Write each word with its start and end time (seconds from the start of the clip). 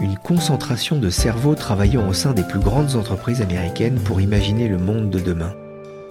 une 0.00 0.16
concentration 0.16 0.98
de 0.98 1.10
cerveaux 1.10 1.54
travaillant 1.54 2.08
au 2.08 2.12
sein 2.12 2.32
des 2.32 2.42
plus 2.42 2.58
grandes 2.58 2.96
entreprises 2.96 3.42
américaines 3.42 4.00
pour 4.00 4.20
imaginer 4.20 4.66
le 4.66 4.78
monde 4.78 5.10
de 5.10 5.20
demain. 5.20 5.54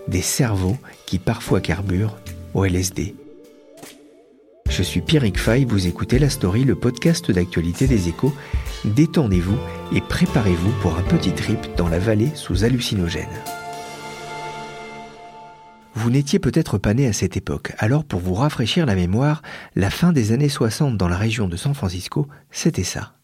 Des 0.07 0.21
cerveaux 0.21 0.77
qui 1.05 1.17
parfois 1.17 1.59
carburent 1.59 2.17
au 2.53 2.65
LSD. 2.65 3.15
Je 4.69 4.83
suis 4.83 5.01
Pierrick 5.01 5.39
Fay, 5.39 5.65
vous 5.65 5.87
écoutez 5.87 6.19
La 6.19 6.29
Story, 6.29 6.63
le 6.63 6.75
podcast 6.75 7.31
d'actualité 7.31 7.87
des 7.87 8.07
échos. 8.07 8.33
Détendez-vous 8.85 9.57
et 9.95 10.01
préparez-vous 10.01 10.71
pour 10.81 10.95
un 10.95 11.01
petit 11.01 11.31
trip 11.31 11.59
dans 11.75 11.89
la 11.89 11.99
vallée 11.99 12.29
sous 12.35 12.63
hallucinogène. 12.63 13.27
Vous 15.95 16.11
n'étiez 16.11 16.37
peut-être 16.39 16.77
pas 16.77 16.93
né 16.93 17.07
à 17.07 17.13
cette 17.13 17.35
époque, 17.35 17.73
alors 17.79 18.05
pour 18.05 18.19
vous 18.19 18.35
rafraîchir 18.35 18.85
la 18.85 18.95
mémoire, 18.95 19.41
la 19.75 19.89
fin 19.89 20.13
des 20.13 20.31
années 20.31 20.47
60 20.47 20.95
dans 20.95 21.09
la 21.09 21.17
région 21.17 21.47
de 21.47 21.57
San 21.57 21.73
Francisco, 21.73 22.27
c'était 22.51 22.83
ça. 22.83 23.18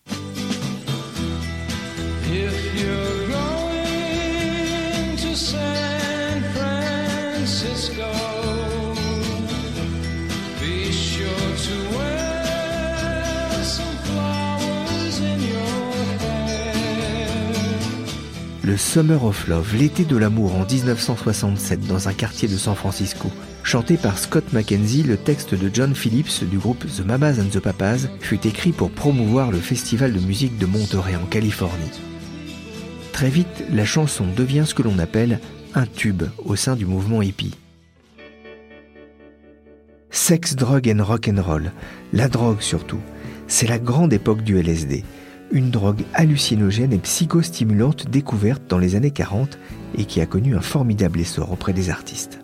Le 18.76 18.80
Summer 18.80 19.24
of 19.24 19.48
Love, 19.48 19.74
l'été 19.78 20.04
de 20.04 20.18
l'amour 20.18 20.54
en 20.54 20.66
1967 20.66 21.88
dans 21.88 22.10
un 22.10 22.14
quartier 22.14 22.50
de 22.50 22.58
San 22.58 22.76
Francisco. 22.76 23.32
Chanté 23.64 23.96
par 23.96 24.20
Scott 24.20 24.52
McKenzie, 24.52 25.02
le 25.02 25.16
texte 25.16 25.56
de 25.56 25.72
John 25.74 25.96
Phillips 25.96 26.44
du 26.44 26.58
groupe 26.58 26.86
The 26.86 27.00
Mamas 27.00 27.40
and 27.40 27.48
the 27.54 27.62
Papas 27.62 28.00
fut 28.20 28.46
écrit 28.46 28.74
pour 28.74 28.92
promouvoir 28.92 29.50
le 29.50 29.60
festival 29.60 30.12
de 30.12 30.20
musique 30.20 30.58
de 30.58 30.66
Monterey 30.66 31.16
en 31.16 31.26
Californie. 31.26 32.02
Très 33.14 33.30
vite, 33.30 33.64
la 33.72 33.86
chanson 33.86 34.26
devient 34.36 34.66
ce 34.66 34.74
que 34.74 34.84
l'on 34.84 35.00
appelle 35.00 35.40
un 35.74 35.86
tube 35.86 36.24
au 36.44 36.58
sein 36.58 36.76
du 36.76 36.86
mouvement 36.86 37.22
hippie. 37.22 37.56
Sex, 40.10 40.58
drogue 40.58 40.94
and 40.94 41.02
rock 41.02 41.30
and 41.30 41.42
roll, 41.42 41.72
la 42.12 42.28
drogue 42.28 42.60
surtout, 42.60 43.00
c'est 43.48 43.68
la 43.68 43.80
grande 43.80 44.12
époque 44.12 44.42
du 44.42 44.62
LSD 44.62 45.06
une 45.52 45.72
drogue 45.72 46.04
hallucinogène 46.14 46.94
et 46.94 46.98
psychostimulante 46.98 48.10
découverte 48.10 48.64
dans 48.68 48.78
les 48.78 48.96
années 48.96 49.12
40 49.12 49.58
et 49.98 50.06
qui 50.06 50.22
a 50.22 50.26
connu 50.26 50.56
un 50.56 50.62
formidable 50.62 51.20
essor 51.20 51.52
auprès 51.52 51.74
des 51.74 51.90
artistes. 51.90 52.40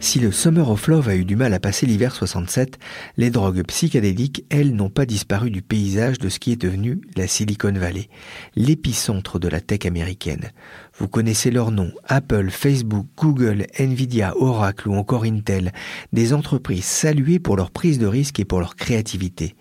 Si 0.00 0.20
le 0.20 0.30
Summer 0.30 0.70
of 0.70 0.86
Love 0.86 1.08
a 1.08 1.16
eu 1.16 1.24
du 1.24 1.34
mal 1.34 1.52
à 1.52 1.58
passer 1.58 1.84
l'hiver 1.84 2.14
67, 2.14 2.78
les 3.16 3.30
drogues 3.30 3.64
psychédéliques, 3.64 4.44
elles, 4.48 4.74
n'ont 4.74 4.90
pas 4.90 5.06
disparu 5.06 5.50
du 5.50 5.60
paysage 5.60 6.18
de 6.18 6.28
ce 6.28 6.38
qui 6.38 6.52
est 6.52 6.60
devenu 6.60 7.00
la 7.16 7.26
Silicon 7.26 7.72
Valley, 7.72 8.08
l'épicentre 8.54 9.40
de 9.40 9.48
la 9.48 9.60
tech 9.60 9.86
américaine. 9.86 10.52
Vous 10.98 11.08
connaissez 11.08 11.50
leurs 11.50 11.72
noms, 11.72 11.90
Apple, 12.04 12.50
Facebook, 12.50 13.06
Google, 13.16 13.66
Nvidia, 13.76 14.34
Oracle 14.36 14.88
ou 14.88 14.94
encore 14.94 15.24
Intel, 15.24 15.72
des 16.12 16.32
entreprises 16.32 16.84
saluées 16.84 17.40
pour 17.40 17.56
leur 17.56 17.72
prise 17.72 17.98
de 17.98 18.06
risque 18.06 18.38
et 18.38 18.44
pour 18.44 18.60
leur 18.60 18.76
créativité. 18.76 19.56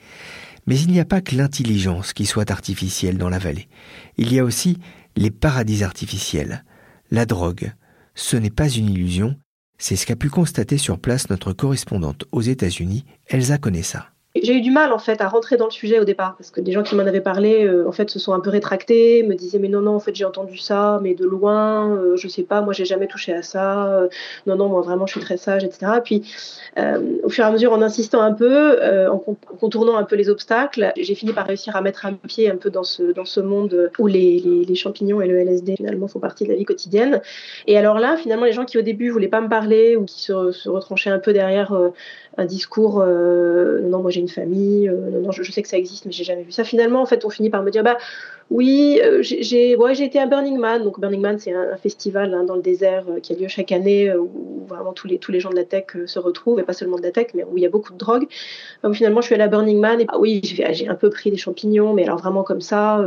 Mais 0.68 0.80
il 0.80 0.92
n'y 0.92 1.00
a 1.00 1.06
pas 1.06 1.22
que 1.22 1.36
l'intelligence 1.36 2.14
qui 2.14 2.26
soit 2.26 2.52
artificielle 2.52 3.18
dans 3.18 3.30
la 3.30 3.40
vallée. 3.40 3.68
Il 4.18 4.34
y 4.34 4.40
a 4.40 4.44
aussi 4.44 4.78
les 5.16 5.32
paradis 5.32 5.84
artificiels. 5.84 6.64
La 7.10 7.26
drogue. 7.26 7.74
Ce 8.16 8.36
n'est 8.36 8.52
pas 8.52 8.70
une 8.70 8.90
illusion, 8.90 9.38
c'est 9.78 9.96
ce 9.96 10.06
qu'a 10.06 10.16
pu 10.16 10.30
constater 10.30 10.78
sur 10.78 11.00
place 11.00 11.30
notre 11.30 11.54
correspondante 11.54 12.26
aux 12.32 12.42
États-Unis, 12.42 13.06
Elsa 13.28 13.58
Conessa. 13.58 14.12
J'ai 14.36 14.54
eu 14.54 14.62
du 14.62 14.72
mal 14.72 14.92
en 14.92 15.00
fait 15.00 15.22
à 15.22 15.28
rentrer 15.28 15.58
dans 15.58 15.66
le 15.66 15.72
sujet 15.72 16.00
au 16.00 16.04
départ 16.04 16.36
parce 16.38 16.52
que 16.52 16.62
des 16.62 16.72
gens 16.72 16.84
qui 16.84 16.96
m'en 16.96 17.04
avaient 17.04 17.22
parlé 17.22 17.66
euh, 17.66 17.88
en 17.88 17.92
fait 17.92 18.10
se 18.10 18.20
sont 18.20 18.34
un 18.34 18.40
peu 18.40 18.50
rétractés, 18.50 19.24
me 19.24 19.36
disaient 19.36 19.58
mais 19.58 19.70
non 19.70 19.82
non 19.82 19.96
en 19.96 20.00
fait 20.00 20.16
j'ai 20.16 20.26
entendu 20.26 20.58
ça 20.58 21.00
mais 21.02 21.16
de 21.16 21.26
loin, 21.26 21.96
euh, 21.96 22.18
je 22.18 22.28
sais 22.28 22.44
pas, 22.44 22.62
moi 22.62 22.74
j'ai 22.74 22.86
jamais 22.86 23.08
touché 23.08 23.34
à 23.34 23.42
ça, 23.42 23.88
euh, 23.88 24.10
non 24.46 24.56
non 24.56 24.68
moi 24.68 24.82
vraiment 24.82 25.08
je 25.08 25.14
suis 25.14 25.22
très 25.22 25.38
sage 25.38 25.64
etc. 25.64 25.92
Puis 26.04 26.24
au 27.24 27.30
fur 27.30 27.44
et 27.44 27.48
à 27.48 27.52
mesure 27.52 27.74
en 27.74 27.82
insistant 27.82 28.22
un 28.22 28.34
peu, 28.34 28.78
en, 29.10 29.18
contournant 29.18 29.98
un 29.98 30.04
peu 30.04 30.16
les 30.16 30.30
obstacles, 30.30 30.92
j'ai 30.96 31.16
fini 31.16 31.34
par 31.34 31.48
réussir 31.48 31.76
à 31.76 31.82
mettre 31.82 32.06
un 32.06 32.14
pied 32.14 32.52
un 32.52 32.58
peu 32.58 32.70
dans 32.70 32.84
ce 32.84 33.14
dans 33.14 33.26
ce 33.26 33.40
monde 33.40 33.90
où 33.98 34.06
les, 34.06 34.40
les, 34.40 34.76
champignons 34.76 35.20
et 35.22 35.28
le 35.28 35.40
LSD 35.40 35.78
finalement 35.78 36.08
font 36.08 36.20
partie 36.20 36.44
de 36.44 36.50
la 36.50 36.56
vie 36.56 36.66
quotidienne. 36.66 37.22
Et 37.66 37.78
alors 37.78 37.98
là 37.98 38.16
finalement 38.18 38.46
les 38.46 38.52
gens 38.52 38.66
qui 38.66 38.78
au 38.78 38.84
début 38.84 39.10
voulaient 39.10 39.28
pas 39.28 39.42
me 39.42 39.50
parler 39.50 39.96
ou 39.96 40.06
qui 40.06 40.22
se, 40.22 40.52
se 40.52 40.70
retranchaient 40.70 41.10
un 41.10 41.18
peu 41.18 41.34
derrière 41.34 41.76
un 42.38 42.46
discours 42.46 43.04
non 43.04 44.02
moi 44.02 44.12
j'ai 44.12 44.22
famille 44.30 44.90
non 44.90 45.22
non 45.22 45.32
je, 45.32 45.44
je, 45.44 45.52
sais 45.52 45.62
que 45.62 45.70
ça 45.70 45.78
existe 45.78 46.06
mais 46.06 46.12
j'ai 46.12 46.24
jamais 46.24 46.44
vu 46.44 46.52
ça. 46.52 46.64
Finalement 46.64 47.02
en 47.02 47.06
fait 47.06 47.26
on 47.26 47.30
finit 47.30 47.50
par 47.50 47.64
me 47.64 47.72
dire 47.72 47.84
bah 47.84 47.98
oui, 48.50 49.02
euh, 49.04 49.22
j'ai 49.22 49.76
ouais, 49.76 50.02
été 50.02 50.20
à 50.20 50.26
Burning 50.26 50.58
Man. 50.58 50.84
Donc 50.84 51.00
Burning 51.02 51.20
Man, 51.20 51.38
c'est 51.38 51.52
un, 51.52 51.76
festival 51.76 52.34
hein, 52.34 52.44
dans 52.46 52.56
le 52.56 52.62
désert 52.62 53.04
euh, 53.10 53.20
qui 53.20 53.34
a 53.34 53.36
lieu 53.36 53.50
chaque 53.50 53.74
année 53.74 54.10
euh, 54.10 54.20
où 54.20 54.66
vraiment 54.68 54.94
tous 54.94 55.08
les, 55.08 55.18
tous 55.18 55.34
les 55.34 55.42
gens 55.42 55.50
de 55.50 55.56
la 55.56 55.66
tech 55.66 55.86
se 56.06 56.20
retrouvent, 56.20 56.60
et 56.60 56.64
pas 56.64 56.74
seulement 56.74 56.98
de 56.98 57.02
la 57.02 57.12
tech, 57.12 57.28
mais 57.34 57.44
où 57.44 57.58
il 57.58 57.64
y 57.64 57.66
a 57.66 57.70
beaucoup 57.70 57.92
de 57.92 57.98
drogue. 57.98 58.26
Donc, 58.84 58.96
finalement, 58.96 59.20
je 59.20 59.26
suis 59.26 59.36
allée 59.36 59.44
à 59.44 59.50
Burning 59.50 59.80
Man, 59.80 60.00
et 60.00 60.06
ah, 60.08 60.18
oui, 60.18 60.42
j'ai 60.44 60.88
un 60.88 60.96
peu 60.96 61.10
pris 61.10 61.30
des 61.30 61.38
champignons, 61.38 61.94
mais 61.94 62.04
alors 62.04 62.20
vraiment 62.20 62.44
comme 62.44 62.62
ça, 62.62 63.06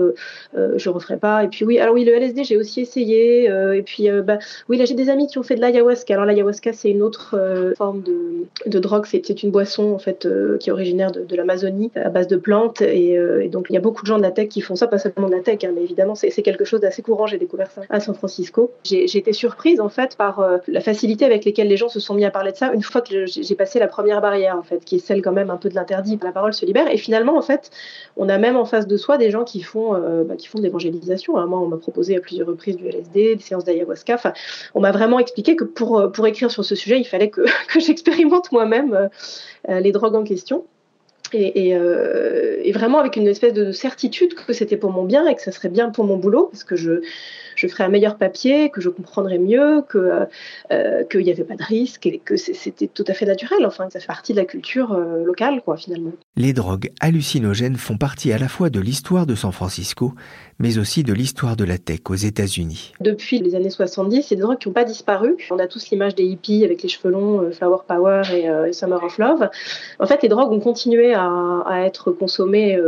je 0.55 0.89
ne 0.89 0.95
referai 0.95 1.17
pas. 1.17 1.45
Et 1.45 1.49
puis 1.49 1.65
oui, 1.65 1.79
alors 1.79 1.95
oui, 1.95 2.05
le 2.05 2.13
LSD, 2.13 2.45
j'ai 2.45 2.57
aussi 2.57 2.81
essayé. 2.81 3.45
et 3.45 3.83
puis 3.83 4.09
bah, 4.23 4.39
oui, 4.69 4.79
là, 4.79 4.85
j'ai 4.85 4.95
des 4.95 5.09
amis 5.09 5.27
qui 5.27 5.39
ont 5.39 5.43
fait 5.43 5.55
de 5.55 5.61
l'ayahuasca. 5.61 6.15
Alors 6.15 6.27
l'ayahuasca, 6.27 6.73
c'est 6.73 6.91
une 6.91 7.03
autre 7.03 7.39
forme 7.77 8.03
de, 8.03 8.47
de 8.67 8.79
drogue. 8.79 9.07
C'est 9.07 9.43
une 9.43 9.51
boisson, 9.51 9.93
en 9.93 9.99
fait, 9.99 10.27
qui 10.59 10.71
est 10.71 10.73
originaire 10.73 11.13
de, 11.13 11.25
de 11.25 11.37
l'Amazonie, 11.37 11.91
à 11.95 12.09
base 12.09 12.29
de 12.29 12.37
plantes. 12.37 12.83
Et, 12.83 13.13
et 13.13 13.49
donc, 13.49 13.67
il 13.71 13.75
y 13.75 13.79
a 13.79 13.81
beaucoup 13.81 14.03
de 14.03 14.07
gens 14.07 14.19
de 14.19 14.23
la 14.23 14.31
tech 14.31 14.49
qui 14.49 14.61
font 14.61 14.77
ça, 14.77 14.87
pas 14.87 14.99
seulement 14.99 15.30
la 15.31 15.41
tech, 15.41 15.59
hein, 15.65 15.73
mais 15.75 15.83
évidemment, 15.83 16.15
c'est 16.15 16.31
quelque 16.43 16.65
chose 16.65 16.81
d'assez 16.81 17.03
courant. 17.03 17.27
J'ai 17.27 17.39
découvert 17.39 17.71
ça 17.71 17.83
à 17.89 18.01
San 18.01 18.15
Francisco. 18.15 18.73
J'ai 18.85 19.05
été 19.17 19.33
surprise, 19.33 19.81
en 19.81 19.89
fait, 19.89 20.17
par 20.17 20.41
euh, 20.41 20.59
la 20.69 20.81
facilité 20.81 21.25
avec 21.25 21.45
laquelle 21.45 21.69
les 21.69 21.77
gens 21.77 21.89
se 21.89 22.01
sont 22.01 22.15
mis 22.15 22.25
à 22.25 22.31
parler 22.31 22.53
de 22.53 22.57
ça 22.57 22.73
une 22.73 22.83
fois 22.83 23.01
que 23.01 23.27
j'ai 23.27 23.55
passé 23.55 23.79
la 23.79 23.89
première 23.89 24.21
barrière, 24.21 24.57
en 24.57 24.63
fait, 24.63 24.85
qui 24.85 24.97
est 24.97 24.99
celle 24.99 25.23
quand 25.23 25.33
même 25.33 25.51
un 25.51 25.57
peu 25.57 25.69
de 25.69 25.75
l'interdit. 25.75 26.19
La 26.23 26.33
parole 26.33 26.53
se 26.53 26.65
libère. 26.67 26.91
Et 26.91 26.97
finalement, 26.97 27.37
en 27.37 27.43
fait, 27.43 27.71
on 28.17 28.29
a 28.29 28.39
même 28.39 28.57
en 28.57 28.65
face 28.65 28.87
de 28.87 28.97
soi 28.97 29.19
des 29.19 29.31
gens 29.31 29.45
qui 29.45 29.63
font, 29.63 29.95
euh, 29.95 30.25
bah, 30.25 30.37
qui 30.37 30.49
font 30.49 30.59
de 30.59 30.65
l'évangélisation. 30.65 31.37
Hein. 31.37 31.47
Moi, 31.47 31.59
on 31.61 31.67
m'a 31.67 31.79
proposé 31.79 32.17
à 32.17 32.21
plusieurs 32.21 32.49
reprises 32.49 32.77
du 32.77 32.87
LSD, 32.89 33.37
des 33.37 33.43
séances 33.43 33.65
d'ayahuasca. 33.65 34.15
Enfin, 34.15 34.33
on 34.75 34.81
m'a 34.81 34.93
vraiment 34.93 35.19
expliqué 35.19 35.57
que 35.57 35.65
pour, 35.65 35.99
euh, 35.99 36.09
pour 36.09 36.27
écrire 36.27 36.51
sur 36.51 36.65
ce 36.65 36.75
sujet, 36.75 36.99
il 36.99 37.05
fallait 37.05 37.31
que, 37.31 37.43
que 37.73 37.81
j'expérimente 37.81 38.53
moi-même 38.53 39.09
les 39.69 39.93
drogues 39.93 40.15
en 40.15 40.25
question. 40.25 40.65
Euh, 41.35 42.61
et, 42.63 42.73
vraiment 42.73 42.99
avec 42.99 43.17
une 43.17 43.29
espèce 43.29 43.53
de 43.53 43.73
certitude 43.73 44.35
que 44.35 44.53
c'était 44.53 44.77
pour 44.77 44.91
mon 44.91 45.05
bien 45.05 45.27
et 45.27 45.35
que 45.35 45.43
ça 45.43 45.53
serait 45.53 45.69
bien 45.69 45.91
pour 45.91 46.05
mon 46.05 46.17
boulot, 46.17 46.49
parce 46.51 46.65
que 46.65 46.77
je, 46.77 47.03
je 47.61 47.69
ferais 47.69 47.85
un 47.85 47.89
meilleur 47.89 48.17
papier, 48.17 48.71
que 48.71 48.81
je 48.81 48.89
comprendrais 48.89 49.39
mieux, 49.39 49.83
que 49.89 50.27
qu'il 51.11 51.25
n'y 51.25 51.31
avait 51.31 51.45
pas 51.45 51.57
de 51.57 51.63
risque 51.63 52.07
et 52.07 52.19
que 52.19 52.37
c'était 52.37 52.87
tout 52.87 53.05
à 53.07 53.13
fait 53.13 53.27
naturel. 53.27 53.67
Enfin, 53.67 53.89
ça 53.91 54.01
fait 54.01 54.07
partie 54.07 54.33
de 54.33 54.39
la 54.39 54.45
culture 54.45 54.97
locale, 54.97 55.63
quoi, 55.65 55.77
finalement. 55.77 56.13
Les 56.37 56.53
drogues 56.53 56.91
hallucinogènes 57.01 57.77
font 57.77 57.97
partie 57.97 58.33
à 58.33 58.39
la 58.39 58.49
fois 58.49 58.71
de 58.71 58.81
l'histoire 58.81 59.27
de 59.27 59.35
San 59.35 59.53
Francisco, 59.53 60.15
mais 60.59 60.79
aussi 60.79 61.03
de 61.03 61.13
l'histoire 61.13 61.57
de 61.57 61.65
la 61.65 61.79
tech 61.79 62.01
aux 62.09 62.15
États-Unis. 62.15 62.93
Depuis 63.01 63.39
les 63.39 63.55
années 63.55 63.71
70, 63.71 64.23
c'est 64.23 64.37
des 64.37 64.43
drogues 64.43 64.59
qui 64.59 64.69
n'ont 64.69 64.75
pas 64.75 64.85
disparu. 64.85 65.37
On 65.51 65.59
a 65.59 65.67
tous 65.67 65.91
l'image 65.91 66.15
des 66.15 66.25
hippies 66.25 66.65
avec 66.65 66.83
les 66.83 66.89
cheveux 66.89 67.11
longs, 67.11 67.51
Flower 67.53 67.79
Power 67.87 68.23
et, 68.33 68.73
Summer 68.73 69.03
of 69.03 69.19
Love. 69.19 69.49
En 69.99 70.07
fait, 70.07 70.23
les 70.23 70.29
drogues 70.29 70.53
ont 70.53 70.61
continué 70.61 71.15
à, 71.15 71.83
être 71.85 72.11
consommées 72.11 72.79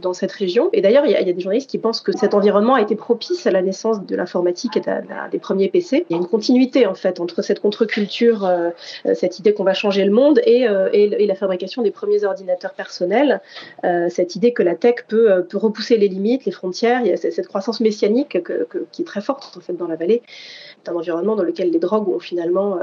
dans 0.00 0.12
cette 0.12 0.32
région. 0.32 0.70
Et 0.72 0.80
d'ailleurs, 0.80 1.04
il 1.06 1.12
y, 1.12 1.16
a 1.16 1.22
des 1.22 1.40
journalistes 1.40 1.70
qui 1.70 1.78
pensent 1.78 2.00
que 2.00 2.12
cet 2.12 2.34
environnement 2.34 2.74
a 2.74 2.82
été 2.82 2.96
propice 2.96 3.46
à 3.46 3.50
la 3.50 3.62
naissance 3.62 4.01
de 4.06 4.16
l'informatique 4.16 4.76
et 4.76 4.82
des 5.30 5.38
premiers 5.38 5.68
PC. 5.68 6.06
Il 6.08 6.14
y 6.14 6.18
a 6.18 6.20
une 6.20 6.28
continuité 6.28 6.86
en 6.86 6.94
fait 6.94 7.20
entre 7.20 7.42
cette 7.42 7.60
contre-culture, 7.60 8.44
euh, 8.44 8.70
cette 9.14 9.38
idée 9.38 9.52
qu'on 9.54 9.64
va 9.64 9.74
changer 9.74 10.04
le 10.04 10.12
monde, 10.12 10.40
et, 10.44 10.68
euh, 10.68 10.88
et, 10.92 11.26
la 11.26 11.34
fabrication 11.34 11.82
des 11.82 11.90
premiers 11.90 12.24
ordinateurs 12.24 12.74
personnels. 12.74 13.40
Euh, 13.84 14.08
cette 14.10 14.36
idée 14.36 14.52
que 14.52 14.62
la 14.62 14.74
tech 14.74 15.04
peut, 15.08 15.44
peut, 15.48 15.58
repousser 15.58 15.96
les 15.96 16.08
limites, 16.08 16.44
les 16.44 16.52
frontières. 16.52 17.00
Il 17.02 17.08
y 17.08 17.12
a 17.12 17.16
cette 17.16 17.46
croissance 17.46 17.80
messianique 17.80 18.38
qui 18.90 19.02
est 19.02 19.04
très 19.04 19.20
forte 19.20 19.56
en 19.56 19.60
fait 19.60 19.74
dans 19.74 19.86
la 19.86 19.96
vallée. 19.96 20.22
C'est 20.82 20.90
un 20.90 20.94
environnement 20.94 21.36
dans 21.36 21.44
lequel 21.44 21.70
les 21.70 21.78
drogues 21.78 22.08
ont 22.08 22.18
finalement 22.18 22.78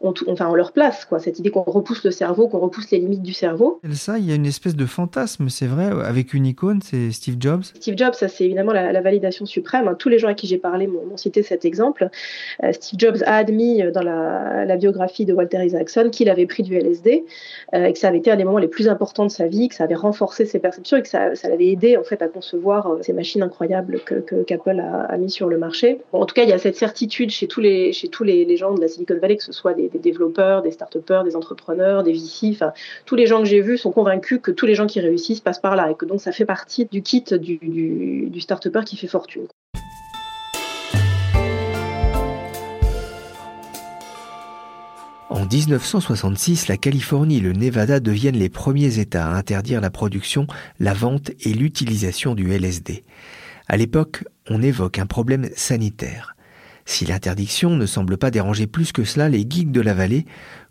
ont, 0.00 0.14
enfin, 0.28 0.48
ont 0.48 0.54
leur 0.54 0.72
place. 0.72 1.04
Quoi. 1.04 1.18
Cette 1.18 1.38
idée 1.38 1.50
qu'on 1.50 1.62
repousse 1.62 2.04
le 2.04 2.10
cerveau, 2.10 2.48
qu'on 2.48 2.60
repousse 2.60 2.90
les 2.90 2.98
limites 2.98 3.22
du 3.22 3.32
cerveau. 3.32 3.80
Ça, 3.92 4.18
il 4.18 4.28
y 4.28 4.32
a 4.32 4.34
une 4.36 4.46
espèce 4.46 4.76
de 4.76 4.86
fantasme, 4.86 5.48
c'est 5.48 5.66
vrai, 5.66 5.90
avec 6.04 6.32
une 6.32 6.46
icône, 6.46 6.80
c'est 6.82 7.10
Steve 7.10 7.36
Jobs. 7.40 7.64
Steve 7.64 7.96
Jobs, 7.96 8.14
ça 8.14 8.28
c'est 8.28 8.44
évidemment 8.44 8.72
la, 8.72 9.00
validation 9.00 9.46
suprême. 9.46 9.88
Hein. 9.88 9.96
Tous 9.98 10.08
les 10.08 10.18
gens 10.18 10.28
à 10.28 10.34
qui 10.34 10.46
j'ai 10.46 10.58
parlé 10.60 10.86
m'ont 10.86 11.16
cité 11.16 11.42
cet 11.42 11.64
exemple. 11.64 12.08
Euh, 12.62 12.72
Steve 12.72 12.98
Jobs 12.98 13.22
a 13.26 13.36
admis 13.36 13.82
euh, 13.82 13.90
dans 13.90 14.02
la, 14.02 14.76
biographie 14.76 15.26
de 15.26 15.34
Walter 15.34 15.64
Isaacson 15.64 16.08
qu'il 16.10 16.30
avait 16.30 16.46
pris 16.46 16.62
du 16.62 16.76
LSD 16.76 17.24
euh, 17.74 17.86
et 17.86 17.92
que 17.92 17.98
ça 17.98 18.08
avait 18.08 18.18
été 18.18 18.30
un 18.30 18.36
des 18.36 18.44
moments 18.44 18.58
les 18.58 18.68
plus 18.68 18.88
importants 18.88 19.26
de 19.26 19.30
sa 19.30 19.46
vie, 19.46 19.68
que 19.68 19.74
ça 19.74 19.84
avait 19.84 19.96
renforcé 19.96 20.46
ses 20.46 20.58
perceptions 20.58 20.96
et 20.96 21.02
que 21.02 21.08
ça, 21.08 21.30
l'avait 21.44 21.66
aidé 21.66 21.96
en 21.96 22.04
fait 22.04 22.22
à 22.22 22.28
concevoir 22.28 22.98
ces 23.02 23.12
machines 23.12 23.42
incroyables 23.42 24.00
que, 24.00 24.42
qu'Apple 24.42 24.80
a, 24.80 25.16
mis 25.18 25.28
sur 25.28 25.48
le 25.48 25.58
marché. 25.58 25.98
en 26.12 26.24
tout 26.24 26.34
cas, 26.34 26.44
il 26.44 26.48
y 26.48 26.52
a 26.52 26.58
cette 26.58 26.76
certitude 26.76 27.30
chez 27.30 27.46
tous 27.46 27.60
les 27.60 27.92
chez 27.92 28.08
tous 28.08 28.24
les, 28.24 28.56
gens 28.56 28.72
de 28.72 28.80
la 28.80 28.88
Silicon 28.88 29.18
Valley, 29.20 29.36
que 29.36 29.44
ce 29.44 29.52
soit 29.52 29.74
des, 29.74 29.88
développeurs, 29.88 30.62
des 30.62 30.70
start-upers, 30.70 31.24
des 31.24 31.36
entrepreneurs, 31.36 32.02
des 32.02 32.12
VC, 32.12 32.56
tous 33.04 33.16
les 33.16 33.26
gens 33.26 33.40
que 33.40 33.48
j'ai 33.48 33.60
vus 33.60 33.78
sont 33.78 33.92
convaincus 33.92 34.40
que 34.42 34.50
tous 34.50 34.66
les 34.66 34.74
gens 34.74 34.86
qui 34.86 35.00
réussissent 35.00 35.40
passent 35.40 35.60
par 35.60 35.76
là 35.76 35.90
et 35.90 35.94
que 35.94 36.04
donc 36.04 36.20
ça 36.20 36.32
fait 36.32 36.44
partie 36.44 36.86
du 36.86 37.02
kit 37.02 37.24
du, 37.38 37.56
du, 37.58 38.30
du 38.30 38.40
start-upper 38.40 38.84
qui 38.84 38.96
fait 38.96 39.06
fortune. 39.06 39.46
1966, 45.52 46.68
la 46.68 46.76
Californie 46.76 47.38
et 47.38 47.40
le 47.40 47.52
Nevada 47.52 47.98
deviennent 47.98 48.36
les 48.36 48.48
premiers 48.48 49.00
États 49.00 49.26
à 49.26 49.34
interdire 49.34 49.80
la 49.80 49.90
production, 49.90 50.46
la 50.78 50.94
vente 50.94 51.32
et 51.40 51.52
l'utilisation 51.52 52.36
du 52.36 52.52
LSD. 52.52 53.02
À 53.66 53.76
l'époque, 53.76 54.22
on 54.48 54.62
évoque 54.62 55.00
un 55.00 55.06
problème 55.06 55.48
sanitaire. 55.56 56.36
Si 56.84 57.04
l'interdiction 57.04 57.70
ne 57.70 57.86
semble 57.86 58.16
pas 58.16 58.30
déranger 58.30 58.68
plus 58.68 58.92
que 58.92 59.02
cela 59.02 59.28
les 59.28 59.44
geeks 59.48 59.72
de 59.72 59.80
la 59.80 59.92
vallée, 59.92 60.24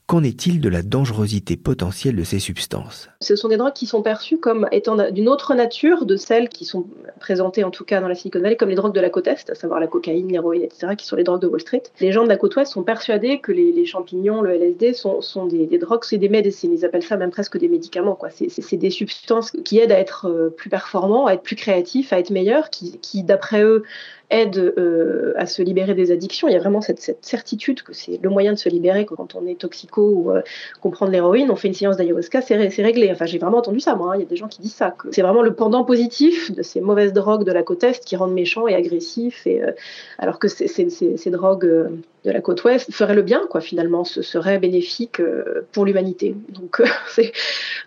Qu'en 0.09 0.23
est-il 0.23 0.59
de 0.59 0.69
la 0.69 0.81
dangerosité 0.81 1.55
potentielle 1.55 2.15
de 2.15 2.23
ces 2.23 2.39
substances? 2.39 3.09
Ce 3.21 3.35
sont 3.35 3.47
des 3.47 3.57
drogues 3.57 3.73
qui 3.73 3.85
sont 3.85 4.01
perçues 4.01 4.39
comme 4.39 4.67
étant 4.71 4.97
d'une 5.11 5.29
autre 5.29 5.53
nature 5.53 6.07
de 6.07 6.15
celles 6.15 6.49
qui 6.49 6.65
sont 6.65 6.87
présentées 7.19 7.63
en 7.63 7.69
tout 7.69 7.85
cas 7.85 8.01
dans 8.01 8.07
la 8.07 8.15
Silicon 8.15 8.39
Valley 8.39 8.55
comme 8.55 8.69
les 8.69 8.75
drogues 8.75 8.95
de 8.95 9.01
la 9.01 9.11
côte 9.11 9.27
Est, 9.27 9.51
à 9.51 9.53
savoir 9.53 9.79
la 9.79 9.85
cocaïne, 9.85 10.31
l'héroïne, 10.31 10.63
etc., 10.63 10.95
qui 10.97 11.05
sont 11.05 11.15
les 11.15 11.23
drogues 11.23 11.43
de 11.43 11.47
Wall 11.47 11.61
Street. 11.61 11.83
Les 11.99 12.11
gens 12.11 12.23
de 12.23 12.27
la 12.27 12.37
côte 12.37 12.55
Ouest 12.55 12.73
sont 12.73 12.81
persuadés 12.81 13.37
que 13.37 13.51
les, 13.51 13.85
champignons, 13.85 14.41
le 14.41 14.49
LSD, 14.55 14.95
sont, 14.95 15.45
des, 15.45 15.77
drogues, 15.77 16.03
c'est 16.03 16.17
des 16.17 16.27
médecines. 16.27 16.73
Ils 16.73 16.85
appellent 16.85 17.03
ça 17.03 17.15
même 17.15 17.29
presque 17.29 17.59
des 17.59 17.67
médicaments. 17.67 18.17
C'est 18.31 18.77
des 18.77 18.89
substances 18.89 19.51
qui 19.63 19.77
aident 19.77 19.91
à 19.91 19.99
être 19.99 20.25
euh, 20.27 20.49
plus 20.49 20.71
performants, 20.71 21.27
à 21.27 21.33
être 21.33 21.43
plus 21.43 21.55
créatifs, 21.55 22.13
à 22.13 22.17
être 22.17 22.31
meilleurs, 22.31 22.71
qui, 22.71 22.97
qui 22.97 23.21
d'après 23.21 23.61
eux, 23.61 23.83
aide 24.29 24.57
euh, 24.57 25.33
à 25.37 25.45
se 25.45 25.61
libérer 25.61 25.93
des 25.95 26.11
addictions. 26.11 26.47
Il 26.47 26.53
y 26.53 26.55
a 26.55 26.59
vraiment 26.59 26.81
cette, 26.81 27.17
certitude 27.21 27.81
que 27.81 27.93
c'est 27.93 28.19
le 28.21 28.29
moyen 28.29 28.53
de 28.53 28.57
se 28.57 28.69
libérer 28.69 29.05
quand 29.05 29.35
on 29.35 29.45
est 29.47 29.59
toxico 29.59 30.01
ou 30.01 30.31
euh, 30.31 30.41
qu'on 30.81 30.91
prend 30.91 31.07
de 31.07 31.11
l'héroïne, 31.11 31.49
on 31.49 31.55
fait 31.55 31.67
une 31.67 31.73
séance 31.73 31.97
d'ayahuasca, 31.97 32.41
c'est, 32.41 32.55
réglé. 32.55 33.09
Enfin, 33.11 33.25
j'ai 33.25 33.39
vraiment 33.39 33.57
entendu 33.57 33.79
ça, 33.79 33.95
moi. 33.95 34.11
Hein. 34.13 34.15
Il 34.17 34.19
y 34.21 34.25
a 34.25 34.27
des 34.27 34.35
gens 34.35 34.47
qui 34.47 34.61
disent 34.61 34.75
ça. 34.75 34.95
C'est 35.11 35.21
vraiment 35.21 35.41
le 35.41 35.53
pendant 35.53 35.83
positif 35.83 36.51
de 36.51 36.61
ces 36.61 36.81
mauvaises 36.81 37.13
drogues 37.13 37.43
de 37.43 37.51
la 37.51 37.63
côte 37.63 37.83
est 37.83 38.05
qui 38.05 38.15
rendent 38.15 38.33
méchants 38.33 38.67
et 38.67 38.75
agressifs, 38.75 39.47
et, 39.47 39.63
euh, 39.63 39.71
alors 40.17 40.39
que 40.39 40.47
ces 40.47 41.29
drogues 41.31 41.89
de 42.25 42.31
la 42.31 42.41
côte 42.41 42.63
ouest 42.63 42.91
ferait 42.91 43.13
le 43.13 43.21
bien, 43.21 43.41
quoi, 43.49 43.61
finalement, 43.61 44.03
ce 44.03 44.21
serait 44.21 44.59
bénéfique 44.59 45.19
euh, 45.19 45.65
pour 45.71 45.85
l'humanité. 45.85 46.35
Donc, 46.49 46.81
euh. 46.81 46.85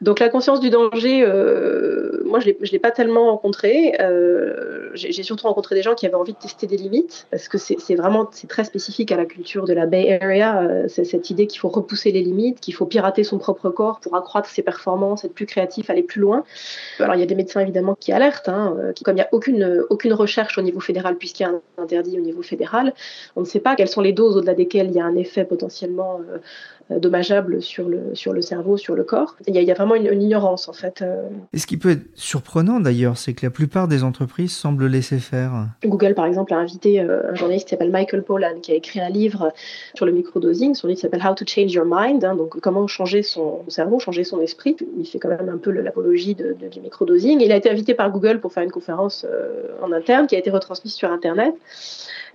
Donc 0.01 0.21
la 0.21 0.29
conscience 0.29 0.61
du 0.61 0.71
danger, 0.71 1.23
euh, 1.23 2.23
moi 2.25 2.41
je 2.41 2.49
ne 2.49 2.71
l'ai 2.71 2.79
pas 2.79 2.91
tellement 2.91 3.31
rencontré. 3.31 3.93
j'ai, 4.95 5.23
surtout 5.23 5.47
rencontré 5.47 5.75
des 5.75 5.83
gens 5.83 5.95
qui 5.95 6.07
avaient 6.07 6.15
envie 6.15 6.33
de 6.33 6.39
tester 6.39 6.67
des 6.67 6.77
limites, 6.77 7.27
parce 7.31 7.49
que 7.49 7.59
c'est, 7.59 7.95
vraiment 7.95 8.29
très 8.49 8.65
spécifique 8.65 9.13
à 9.13 9.17
la 9.17 9.27
culture 9.27 9.65
de 9.65 9.75
la 9.75 9.87
Bay 9.87 10.19
Area, 10.21 10.89
cette 10.89 11.31
idée 11.31 11.47
qu'il 11.47 11.61
faut 11.61 11.69
repousser 11.69 12.11
les 12.11 12.23
limites, 12.23 12.59
qu'il 12.61 12.75
faut 12.75 12.87
pirater 12.87 13.23
son 13.23 13.39
propre 13.39 13.69
corps 13.71 14.01
pour 14.01 14.17
accroître 14.17 14.49
ses 14.49 14.63
performances, 14.63 15.25
être 15.25 15.35
plus 15.35 15.47
créatif, 15.47 15.91
aller 15.91 16.03
plus 16.03 16.21
loin. 16.21 16.43
Alors 16.99 17.15
il 17.15 17.21
y 17.21 17.23
a 17.23 17.27
des 17.27 17.35
médecins 17.35 17.61
évidemment 17.61 17.97
qui 18.01 18.13
alertent, 18.13 18.49
hein, 18.49 18.77
qui, 18.95 19.05
comme 19.05 19.15
il 19.15 19.21
n'y 19.21 19.23
a 19.23 19.29
aucune, 19.33 19.85
aucune 19.91 20.15
recherche 20.15 20.59
au 20.59 20.63
niveau 20.63 20.81
fédéral, 20.81 21.17
puisqu'il 21.17 21.45
y 21.45 21.47
a 21.47 21.51
un 21.51 21.61
interdit 21.79 22.19
au 22.19 22.23
niveau 22.23 22.43
fédéral, 22.43 22.95
on 23.37 23.41
ne 23.43 23.47
sait 23.47 23.61
pas 23.61 23.77
quelles 23.77 23.89
sont 23.89 24.01
les 24.01 24.13
au-delà 24.29 24.55
desquelles 24.55 24.89
il 24.89 24.95
y 24.95 25.01
a 25.01 25.05
un 25.05 25.17
effet 25.17 25.45
potentiellement 25.45 26.21
euh, 26.91 26.95
euh, 26.95 26.99
dommageable 26.99 27.63
sur 27.63 27.89
le, 27.89 28.15
sur 28.15 28.33
le 28.33 28.43
cerveau, 28.43 28.77
sur 28.77 28.95
le 28.95 29.05
corps. 29.05 29.37
Il 29.47 29.55
y 29.55 29.71
a, 29.71 29.75
vraiment 29.75 29.95
une, 29.95 30.23
ignorance 30.23 30.69
en 30.69 30.73
fait. 30.73 31.03
Euh. 31.03 31.29
Et 31.53 31.59
ce 31.59 31.67
qui 31.67 31.77
peut 31.77 31.91
être 31.91 32.05
surprenant 32.15 32.81
d'ailleurs, 32.81 33.17
c'est 33.17 33.33
que 33.35 33.45
la 33.45 33.51
plupart 33.51 33.89
des 33.89 34.05
entreprises 34.05 34.53
semblent 34.53 34.87
laisser 34.87 35.19
faire. 35.19 35.67
Google 35.85 36.15
par 36.15 36.27
exemple 36.27 36.55
a 36.55 36.59
invité 36.59 37.01
un 37.01 37.35
journaliste 37.35 37.67
qui 37.67 37.71
s'appelle 37.71 37.91
Michael 37.91 38.23
Pollan 38.23 38.61
qui 38.63 38.73
a 38.73 38.75
écrit 38.75 39.01
un 39.01 39.09
livre 39.09 39.53
sur 39.95 40.07
le 40.07 40.13
microdosing. 40.13 40.75
Son 40.75 40.89
livre 40.89 41.01
s'appelle 41.01 41.23
How 41.27 41.35
to 41.35 41.45
Change 41.47 41.73
Your 41.73 41.87
Mind, 41.89 42.25
hein, 42.25 42.37
donc 42.37 42.61
comment 42.61 42.87
changer 42.87 43.23
son 43.23 43.61
cerveau, 43.69 43.99
changer 43.99 44.25
son 44.25 44.41
esprit. 44.41 44.77
Il 44.99 45.07
fait 45.07 45.19
quand 45.19 45.29
même 45.29 45.49
un 45.49 45.59
peu 45.59 45.71
l'apologie 45.71 46.35
de, 46.35 46.57
du 46.71 46.81
microdosing. 46.81 47.41
Il 47.41 47.53
a 47.53 47.57
été 47.57 47.71
invité 47.71 47.95
par 47.95 48.11
Google 48.11 48.41
pour 48.41 48.53
faire 48.53 48.63
une 48.63 48.71
conférence 48.71 49.27
en 49.83 49.93
interne 49.93 50.27
qui 50.27 50.37
a 50.37 50.39
été 50.39 50.51
retransmise 50.51 50.93
sur 50.93 51.11
Internet. 51.11 51.55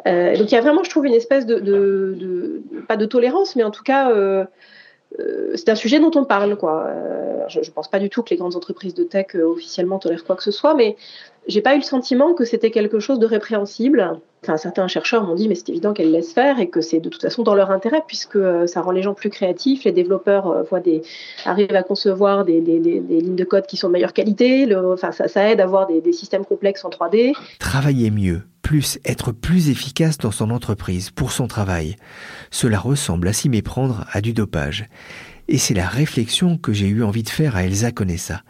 Euh, 0.05 0.35
donc 0.35 0.51
il 0.51 0.55
y 0.55 0.57
a 0.57 0.61
vraiment, 0.61 0.83
je 0.83 0.89
trouve, 0.89 1.05
une 1.05 1.13
espèce 1.13 1.45
de, 1.45 1.55
de, 1.55 2.15
de 2.17 2.61
pas 2.87 2.97
de 2.97 3.05
tolérance, 3.05 3.55
mais 3.55 3.63
en 3.63 3.71
tout 3.71 3.83
cas, 3.83 4.11
euh, 4.11 4.17
euh, 4.17 4.36
c'est 5.55 5.69
un 5.69 5.75
sujet 5.75 5.99
dont 5.99 6.11
on 6.15 6.25
parle. 6.25 6.57
Quoi. 6.57 6.89
je 7.47 7.59
ne 7.59 7.65
pense 7.73 7.87
pas 7.87 7.99
du 7.99 8.09
tout 8.09 8.23
que 8.23 8.31
les 8.31 8.37
grandes 8.37 8.55
entreprises 8.55 8.93
de 8.93 9.03
tech 9.03 9.35
officiellement 9.35 9.99
tolèrent 9.99 10.25
quoi 10.25 10.35
que 10.35 10.43
ce 10.43 10.51
soit, 10.51 10.73
mais 10.73 10.95
j'ai 11.47 11.61
pas 11.61 11.75
eu 11.75 11.77
le 11.77 11.83
sentiment 11.83 12.33
que 12.33 12.43
c'était 12.43 12.71
quelque 12.71 12.99
chose 12.99 13.19
de 13.19 13.25
répréhensible. 13.25 14.19
Enfin, 14.43 14.57
certains 14.57 14.87
chercheurs 14.87 15.23
m'ont 15.23 15.33
dit, 15.33 15.47
mais 15.47 15.55
c'est 15.55 15.69
évident 15.69 15.93
qu'elles 15.93 16.11
laissent 16.11 16.33
faire 16.33 16.59
et 16.59 16.69
que 16.69 16.81
c'est 16.81 16.99
de 16.99 17.09
toute 17.09 17.21
façon 17.21 17.43
dans 17.43 17.55
leur 17.55 17.71
intérêt 17.71 18.03
puisque 18.05 18.37
ça 18.67 18.81
rend 18.81 18.91
les 18.91 19.01
gens 19.01 19.13
plus 19.13 19.29
créatifs, 19.29 19.83
les 19.83 19.91
développeurs 19.91 20.63
voient 20.69 20.79
des, 20.79 21.01
arrivent 21.45 21.75
à 21.75 21.83
concevoir 21.83 22.45
des, 22.45 22.61
des, 22.61 22.79
des, 22.79 22.99
lignes 22.99 23.35
de 23.35 23.43
code 23.43 23.65
qui 23.65 23.77
sont 23.77 23.87
de 23.87 23.93
meilleure 23.93 24.13
qualité, 24.13 24.65
le, 24.65 24.93
enfin, 24.93 25.11
ça, 25.11 25.27
ça 25.27 25.49
aide 25.49 25.59
à 25.59 25.63
avoir 25.63 25.87
des, 25.87 26.13
systèmes 26.13 26.45
complexes 26.45 26.85
en 26.85 26.89
3D. 26.89 27.33
Travailler 27.59 28.11
mieux 28.11 28.41
plus, 28.67 28.99
être 29.05 29.31
plus 29.31 29.69
efficace 29.69 30.17
dans 30.17 30.31
son 30.31 30.49
entreprise, 30.49 31.09
pour 31.09 31.31
son 31.31 31.47
travail. 31.47 31.95
Cela 32.51 32.79
ressemble 32.79 33.29
à 33.29 33.33
s'y 33.33 33.47
méprendre 33.47 34.05
à 34.11 34.19
du 34.19 34.33
dopage. 34.33 34.89
Et 35.47 35.57
c'est 35.57 35.73
la 35.73 35.87
réflexion 35.87 36.57
que 36.57 36.73
j'ai 36.73 36.89
eu 36.89 37.01
envie 37.01 37.23
de 37.23 37.29
faire 37.29 37.55
à 37.55 37.63
Elsa 37.63 37.93
Conessa. 37.93 38.43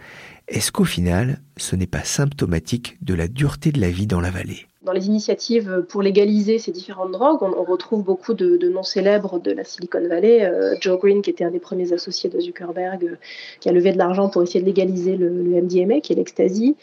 Est-ce 0.48 0.72
qu'au 0.72 0.86
final, 0.86 1.40
ce 1.56 1.76
n'est 1.76 1.86
pas 1.86 2.04
symptomatique 2.04 2.98
de 3.04 3.14
la 3.14 3.28
dureté 3.28 3.72
de 3.72 3.80
la 3.80 3.92
vie 3.92 4.08
dans 4.08 4.20
la 4.20 4.32
vallée? 4.32 4.66
Dans 4.84 4.92
les 4.92 5.08
initiatives 5.08 5.86
pour 5.90 6.02
légaliser 6.02 6.60
ces 6.60 6.72
différentes 6.72 7.12
drogues, 7.12 7.42
on, 7.42 7.64
retrouve 7.64 8.04
beaucoup 8.04 8.34
de, 8.34 8.68
noms 8.68 8.84
célèbres 8.84 9.40
de 9.40 9.52
la 9.52 9.64
Silicon 9.64 10.08
Valley. 10.08 10.46
Euh, 10.46 10.76
Joe 10.80 11.00
Green, 11.00 11.22
qui 11.22 11.32
était 11.32 11.44
un 11.44 11.52
des 11.52 11.60
premiers 11.60 11.94
associés 11.94 12.30
de 12.30 12.40
Zuckerberg, 12.40 13.04
euh, 13.04 13.16
qui 13.60 13.70
a 13.70 13.72
levé 13.72 13.92
de 13.92 13.98
l'argent 13.98 14.30
pour 14.30 14.44
essayer 14.44 14.62
de 14.62 14.66
légaliser 14.66 15.18
le, 15.18 15.30
MDMA, 15.30 16.00
qui 16.02 16.14
est 16.14 16.16
l'ecstasy. 16.16 16.76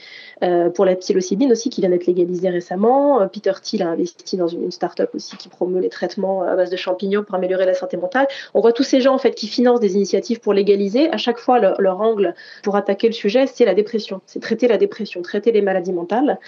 Euh, 0.43 0.71
pour 0.71 0.85
la 0.85 0.97
psilocybine 0.97 1.53
aussi, 1.53 1.71
qui 1.71 1.81
vient 1.81 1.91
d'être 1.91 2.07
légalisée 2.07 2.51
récemment. 2.51 3.27
Peter 3.29 3.53
Thiel 3.63 3.83
a 3.83 3.89
investi 3.89 4.37
dans 4.37 4.49
une, 4.49 4.71
start-up 4.71 5.11
aussi 5.15 5.37
qui 5.37 5.49
promeut 5.49 5.81
les 5.81 5.89
traitements 5.89 6.43
à 6.43 6.57
base 6.57 6.71
de 6.71 6.77
champignons 6.77 7.23
pour 7.23 7.37
améliorer 7.37 7.65
la 7.65 7.75
santé 7.75 7.97
mentale. 7.97 8.27
On 8.55 8.61
voit 8.61 8.73
tous 8.73 8.83
ces 8.83 9.01
gens 9.01 9.15
en 9.15 9.19
fait 9.19 9.35
qui 9.35 9.47
financent 9.47 9.81
des 9.81 9.95
initiatives 9.95 10.41
pour 10.41 10.53
légaliser. 10.53 11.11
À 11.11 11.17
chaque 11.17 11.39
fois, 11.39 11.61
leur, 11.61 11.81
leur 11.81 12.01
angle 12.01 12.35
pour 12.63 12.77
attaquer 12.77 13.07
le 13.07 13.13
sujet, 13.13 13.47
c'est 13.47 13.65
la 13.65 13.75
dépression. 13.75 14.21
C'est 14.27 14.41
traiter 14.41 14.67
la 14.67 14.79
dépression, 14.79 15.23
traiter 15.23 15.53
les 15.53 15.63
maladies 15.63 15.93
mentales. 15.93 16.39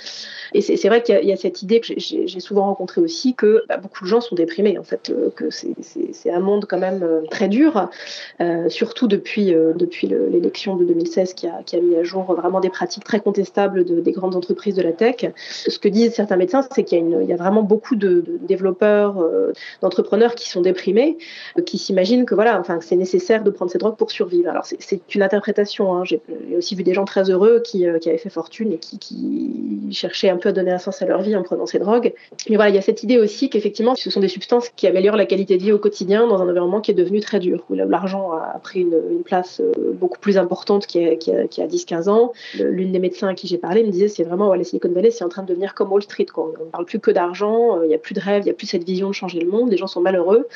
Et 0.53 0.61
c'est 0.61 0.89
vrai 0.89 1.03
qu'il 1.03 1.25
y, 1.25 1.33
a 1.33 1.36
a 1.37 1.43
cette 1.43 1.63
idée 1.63 1.81
que 1.81 1.87
j'ai 1.97 2.41
souvent 2.41 2.67
rencontrée 2.67 3.01
aussi 3.01 3.35
que 3.35 3.65
bah, 3.69 3.77
beaucoup 3.77 4.05
de 4.05 4.09
gens 4.09 4.21
sont 4.21 4.35
déprimés, 4.35 4.79
en 4.79 4.83
fait, 4.83 5.13
que 5.35 5.51
c'est 5.51 6.31
un 6.31 6.41
monde 6.41 6.67
quand 6.69 6.79
même 6.79 7.07
très 7.31 7.49
dur, 7.49 7.89
surtout 8.69 9.07
depuis, 9.07 9.53
depuis 9.53 10.07
l'élection 10.07 10.77
de 10.77 10.85
2016 10.85 11.35
qui 11.35 11.47
a, 11.47 11.81
mis 11.81 11.97
à 11.97 12.03
jour 12.03 12.25
vraiment 12.35 12.61
des 12.61 12.71
pratiques 12.71 13.05
très 13.05 13.21
contestables 13.21 13.85
de, 13.85 14.01
des 14.01 14.13
grandes 14.13 14.37
entreprises 14.37 14.75
de 14.75 14.83
la 14.83 14.93
tech. 14.93 15.27
Ce 15.37 15.79
que 15.79 15.89
disent 15.89 16.15
certains 16.15 16.37
médecins, 16.37 16.67
c'est 16.75 16.85
qu'il 16.85 17.25
y, 17.27 17.33
a 17.33 17.37
vraiment 17.37 17.63
beaucoup 17.63 17.97
de, 17.97 18.25
développeurs, 18.43 19.25
d'entrepreneurs 19.83 20.35
qui 20.35 20.49
sont 20.49 20.61
déprimés, 20.61 21.19
qui 21.65 21.79
s'imaginent 21.79 22.25
que 22.25 22.35
voilà, 22.35 22.59
enfin, 22.61 22.79
c'est 22.81 22.97
nécessaire 22.97 23.45
de 23.45 23.51
prendre 23.51 23.71
ces 23.71 23.79
drogues 23.79 23.97
pour 23.97 24.11
survivre. 24.11 24.51
Alors 24.51 24.65
c'est 24.65 25.15
une 25.15 25.23
interprétation. 25.23 25.95
Hein. 25.95 26.05
J'ai 26.05 26.21
aussi 26.57 26.75
vu 26.75 26.83
des 26.83 26.95
gens 26.95 27.05
très 27.05 27.31
heureux 27.31 27.61
qui, 27.65 27.87
avaient 27.87 28.19
fait 28.19 28.31
fortune 28.31 28.73
et 28.73 28.79
qui, 28.79 29.89
cherchaient 29.91 30.29
un 30.29 30.37
peu 30.37 30.51
à 30.51 30.53
donner 30.53 30.73
un 30.73 30.79
sens 30.79 31.01
à 31.01 31.07
leur 31.07 31.23
vie 31.23 31.26
en 31.35 31.43
prenant 31.43 31.67
ces 31.67 31.79
drogues. 31.79 32.13
Mais 32.49 32.57
voilà, 32.57 32.71
il 32.71 32.75
y 32.75 32.79
a 32.79 32.83
cette 32.83 33.03
idée 33.03 33.19
aussi 33.19 33.51
qu'effectivement, 33.51 33.95
ce 33.95 34.11
sont 34.11 34.21
des 34.21 34.29
substances 34.29 34.69
qui 34.69 34.87
améliorent 34.87 35.17
la 35.17 35.27
qualité 35.27 35.57
de 35.57 35.63
vie 35.63 35.73
au 35.73 35.79
quotidien 35.79 36.27
dans 36.27 36.41
un 36.41 36.49
environnement 36.49 36.81
qui 36.81 36.91
est 36.91 36.95
devenu 36.95 37.21
très 37.21 37.41
dur, 37.41 37.65
où 37.71 37.75
l'argent 37.75 38.33
a 38.33 38.59
pris 38.59 38.81
une, 38.81 39.23
place 39.25 39.61
beaucoup 39.95 40.21
plus 40.21 40.39
importante 40.39 40.87
qu'il 40.87 41.03
y 41.03 41.07
a, 41.07 41.11
a, 41.11 41.67
10-15 41.67 42.09
ans. 42.09 42.33
L'une 42.61 42.93
des 42.93 42.99
médecins 42.99 43.29
à 43.29 43.35
qui 43.35 43.49
j'ai 43.49 43.59
parlé 43.59 43.83
me 43.83 43.91
disait 43.91 44.09
c'est 44.09 44.23
vraiment 44.23 44.51
ouais, 44.51 44.59
la 44.59 44.65
Silicon 44.65 44.91
Valley, 44.93 45.11
c'est 45.11 45.25
en 45.25 45.29
train 45.29 45.43
de 45.43 45.49
devenir 45.49 45.75
comme 45.75 45.91
Wall 45.91 46.03
Street. 46.03 46.27
On 46.37 46.49
ne 46.49 46.71
parle 46.71 46.85
plus 46.85 47.01
que 47.01 47.11
d'argent, 47.11 47.83
il 47.83 47.89
n'y 47.89 47.95
a 47.95 47.99
plus 47.99 48.15
de 48.15 48.21
rêve, 48.21 48.43
il 48.43 48.45
n'y 48.45 48.51
a 48.51 48.55
plus 48.55 48.67
cette 48.67 48.85
vision 48.85 49.09
de 49.09 49.15
changer 49.15 49.41
le 49.41 49.51
monde, 49.51 49.71
les 49.71 49.77
gens 49.77 49.87
sont 49.87 50.01
malheureux. 50.01 50.47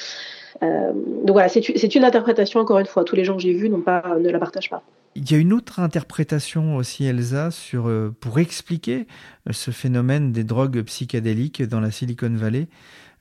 Euh, 0.63 0.93
donc 0.93 1.33
voilà, 1.33 1.49
c'est 1.49 1.95
une 1.95 2.05
interprétation, 2.05 2.61
encore 2.61 2.79
une 2.79 2.87
fois. 2.87 3.05
Tous 3.05 3.17
les 3.17 3.25
gens 3.25 3.37
que 3.37 3.43
j'ai 3.43 3.53
vus 3.53 3.71
pas, 3.71 4.17
ne 4.19 4.31
la 4.31 4.39
partagent 4.39 4.71
pas. 4.71 4.83
Il 5.17 5.31
y 5.31 5.35
a 5.35 5.39
une 5.39 5.53
autre 5.53 5.81
interprétation 5.81 6.77
aussi, 6.77 7.05
Elsa, 7.05 7.49
euh, 7.75 8.11
pour 8.21 8.39
expliquer 8.39 9.07
euh, 9.49 9.53
ce 9.53 9.71
phénomène 9.71 10.31
des 10.33 10.45
drogues 10.45 10.83
psychédéliques 10.83 11.63
dans 11.63 11.81
la 11.81 11.91
Silicon 11.91 12.33
Valley. 12.33 12.69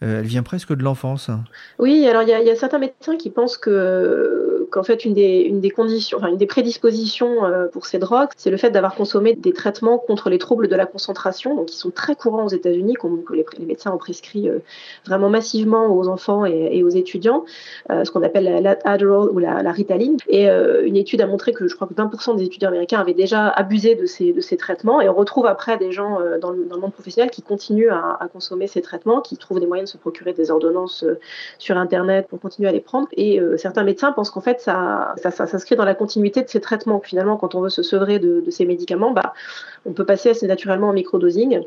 Elle 0.02 0.26
vient 0.26 0.44
presque 0.44 0.74
de 0.74 0.84
l'enfance. 0.84 1.30
Oui, 1.78 2.08
alors 2.08 2.24
il 2.24 2.30
y, 2.30 2.34
a, 2.34 2.56
certains 2.56 2.80
médecins 2.80 3.18
qui 3.18 3.30
pensent 3.30 3.58
que 3.58 4.50
qu'en 4.72 4.84
fait 4.84 5.06
une 5.06 5.14
des, 5.14 5.42
une 5.42 5.60
des 5.60 5.70
conditions, 5.70 6.18
enfin 6.18 6.28
une 6.28 6.38
des 6.38 6.46
prédispositions 6.46 7.46
euh, 7.46 7.68
pour 7.68 7.86
ces 7.86 8.00
drogues, 8.00 8.30
c'est 8.38 8.52
le 8.52 8.58
fait 8.58 8.70
d'avoir 8.72 8.96
consommé 8.96 9.34
des 9.34 9.54
traitements 9.54 9.98
contre 9.98 10.30
les 10.30 10.38
troubles 10.38 10.68
de 10.68 10.76
la 10.76 10.86
concentration, 10.86 11.56
donc 11.56 11.68
qui 11.68 11.78
sont 11.78 11.92
très 11.92 12.16
courants 12.16 12.46
aux 12.46 12.50
États-Unis, 12.50 12.94
que 12.94 13.34
les, 13.34 13.66
médecins 13.66 13.92
ont 13.92 13.98
prescrit 13.98 14.50
euh, 14.50 14.60
vraiment 15.06 15.30
massivement 15.30 15.88
aux 15.88 16.08
enfants 16.08 16.46
et, 16.46 16.84
aux 16.84 16.90
étudiants, 16.90 17.46
euh, 17.92 18.06
ce 18.06 18.12
qu'on 18.12 18.24
appelle 18.24 18.62
l'Adderall 18.62 19.30
ou 19.32 19.40
la, 19.40 19.62
la, 19.62 19.72
Ritaline. 19.72 20.18
Et 20.28 20.48
une 20.48 20.96
étude 20.96 21.22
a 21.22 21.28
montré 21.28 21.54
que 21.54 21.68
je 21.68 21.76
crois 21.76 21.88
que 21.88 21.94
20% 21.94 22.38
des 22.38 22.44
étudiants 22.44 22.70
américains 22.70 23.00
avaient 23.00 23.14
déjà 23.14 23.48
abusé 23.48 23.96
de 23.96 24.06
ces, 24.06 24.34
de 24.34 24.42
ces 24.42 24.58
traitements, 24.58 25.02
et 25.02 25.10
on 25.10 25.14
retrouve 25.14 25.46
après 25.46 25.78
des 25.78 25.92
gens 25.92 26.20
dans 26.42 26.52
le, 26.52 26.66
dans, 26.66 26.76
le, 26.76 26.82
monde 26.82 26.94
professionnel 26.94 27.30
qui 27.30 27.42
continuent 27.42 27.92
à, 27.92 28.18
à, 28.20 28.28
consommer 28.28 28.68
ces 28.68 28.82
traitements, 28.82 29.22
qui 29.22 29.38
trouvent 29.38 29.60
des 29.60 29.68
moyens 29.68 29.89
de 29.89 29.89
se 29.90 29.98
procurer 29.98 30.34
des 30.34 30.52
ordonnances 30.52 31.04
sur 31.58 31.78
Internet 31.78 32.28
pour 32.28 32.40
continuer 32.40 32.70
à 32.70 32.72
les 32.72 32.80
prendre. 32.80 33.08
Et 33.14 33.42
certains 33.58 33.84
médecins 33.84 34.12
pensent 34.12 34.30
qu'en 34.30 34.42
fait 34.42 34.62
ça, 34.62 35.16
s'inscrit 35.32 35.76
dans 35.76 35.86
la 35.86 35.96
continuité 35.96 36.42
de 36.42 36.50
ces 36.50 36.62
traitements. 36.62 37.02
Finalement, 37.02 37.38
quand 37.38 37.56
on 37.56 37.62
veut 37.62 37.70
se 37.70 37.84
sevrer 37.84 38.20
de, 38.20 38.42
de 38.42 38.52
ces 38.52 38.66
médicaments, 38.66 39.12
bah, 39.12 39.34
on 39.86 39.94
peut 39.94 40.06
passer 40.06 40.30
assez 40.30 40.48
naturellement 40.48 40.90
en 40.90 40.94
microdosing. 40.94 41.62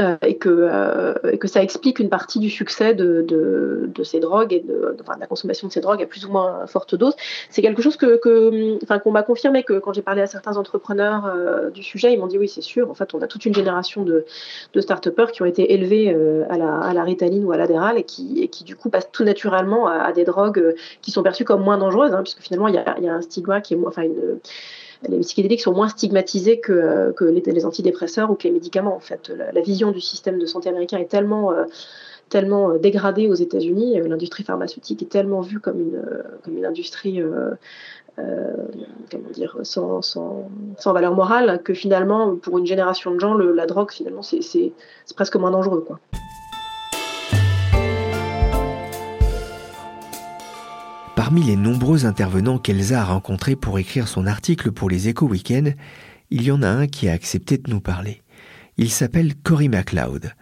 Euh, 0.00 0.16
et, 0.22 0.36
que, 0.36 0.48
euh, 0.48 1.14
que 1.38 1.48
ça 1.48 1.60
explique 1.60 1.98
une 1.98 2.08
partie 2.08 2.38
du 2.38 2.50
succès 2.50 2.94
de, 2.94 3.22
de, 3.22 3.90
de 3.92 4.02
ces 4.04 4.20
drogues 4.20 4.52
et 4.52 4.60
de, 4.60 4.96
enfin, 5.00 5.16
de, 5.16 5.20
la 5.20 5.26
consommation 5.26 5.66
de 5.66 5.72
ces 5.72 5.80
drogues 5.80 6.00
à 6.00 6.06
plus 6.06 6.24
ou 6.24 6.30
moins 6.30 6.66
forte 6.68 6.94
dose. 6.94 7.14
C'est 7.50 7.62
quelque 7.62 7.82
chose 7.82 7.96
que, 7.96 8.16
que 8.16 8.78
enfin, 8.84 9.00
qu'on 9.00 9.10
m'a 9.10 9.24
confirmé 9.24 9.64
que 9.64 9.80
quand 9.80 9.92
j'ai 9.92 10.02
parlé 10.02 10.22
à 10.22 10.28
certains 10.28 10.56
entrepreneurs 10.56 11.26
euh, 11.26 11.70
du 11.70 11.82
sujet, 11.82 12.12
ils 12.12 12.18
m'ont 12.20 12.28
dit 12.28 12.38
oui, 12.38 12.48
c'est 12.48 12.60
sûr. 12.60 12.88
En 12.88 12.94
fait, 12.94 13.12
on 13.12 13.22
a 13.22 13.26
toute 13.26 13.44
une 13.44 13.54
génération 13.54 14.04
de, 14.04 14.24
de 14.72 14.80
start-upers 14.80 15.32
qui 15.32 15.42
ont 15.42 15.46
été 15.46 15.72
élevés 15.72 16.14
euh, 16.14 16.44
à, 16.48 16.58
la, 16.58 16.78
à 16.78 16.94
la 16.94 17.02
Ritaline 17.02 17.44
ou 17.44 17.50
à 17.50 17.56
l'Adderall 17.56 17.98
et 17.98 18.04
qui, 18.04 18.40
et 18.40 18.46
qui 18.46 18.62
du 18.62 18.76
coup 18.76 18.90
passent 18.90 19.10
tout 19.10 19.24
naturellement 19.24 19.88
à, 19.88 19.94
à 19.94 20.12
des 20.12 20.24
drogues 20.24 20.76
qui 21.02 21.10
sont 21.10 21.24
perçues 21.24 21.44
comme 21.44 21.64
moins 21.64 21.78
dangereuses, 21.78 22.14
hein, 22.14 22.22
puisque 22.22 22.40
finalement 22.40 22.68
il 22.68 22.74
y 22.76 22.78
a, 22.78 23.00
y 23.00 23.08
a 23.08 23.14
un 23.14 23.22
stigma 23.22 23.60
qui 23.60 23.74
est, 23.74 23.78
enfin 23.84 24.02
une 24.02 24.38
les 25.06 25.18
psychédéliques 25.18 25.60
sont 25.60 25.72
moins 25.72 25.88
stigmatisés 25.88 26.58
que, 26.58 27.12
que 27.12 27.24
les, 27.24 27.64
antidépresseurs 27.64 28.30
ou 28.30 28.34
que 28.34 28.44
les 28.44 28.50
médicaments. 28.50 28.96
En 28.96 29.00
fait, 29.00 29.28
la, 29.28 29.60
vision 29.60 29.92
du 29.92 30.00
système 30.00 30.38
de 30.38 30.46
santé 30.46 30.68
américain 30.68 30.98
est 30.98 31.08
tellement 31.08 31.52
euh, 31.52 31.64
tellement 32.28 32.70
euh, 32.70 32.78
dégradée 32.78 33.28
aux 33.28 33.34
États-Unis. 33.34 34.00
Euh, 34.00 34.08
l'industrie 34.08 34.44
pharmaceutique 34.44 35.02
est 35.02 35.08
tellement 35.10 35.40
vue 35.40 35.60
comme 35.60 35.80
une 35.80 36.02
comme 36.42 36.56
une 36.56 36.66
industrie 36.66 37.20
euh, 37.22 37.50
euh, 38.18 38.52
comment 39.10 39.30
dire, 39.30 39.56
sans, 39.62 40.02
sans, 40.02 40.50
sans, 40.76 40.92
valeur 40.92 41.14
morale, 41.14 41.62
que 41.62 41.72
finalement, 41.72 42.34
pour 42.34 42.58
une 42.58 42.66
génération 42.66 43.12
de 43.14 43.20
gens, 43.20 43.34
la 43.34 43.66
drogue, 43.66 43.92
finalement, 43.92 44.22
c'est 44.22 44.72
presque 45.14 45.36
moins 45.36 45.52
dangereux. 45.52 45.84
Quoi. 45.86 46.00
Parmi 51.28 51.44
les 51.44 51.56
nombreux 51.56 52.06
intervenants 52.06 52.56
qu'Elsa 52.56 53.02
a 53.02 53.04
rencontrés 53.04 53.54
pour 53.54 53.78
écrire 53.78 54.08
son 54.08 54.26
article 54.26 54.72
pour 54.72 54.88
les 54.88 55.08
Échos 55.08 55.26
Weekend, 55.26 55.74
il 56.30 56.42
y 56.42 56.50
en 56.50 56.62
a 56.62 56.68
un 56.68 56.86
qui 56.86 57.06
a 57.06 57.12
accepté 57.12 57.58
de 57.58 57.70
nous 57.70 57.82
parler. 57.82 58.22
Il 58.78 58.88
s'appelle 58.88 59.34
Cory 59.34 59.68
MacLeod. 59.68 60.32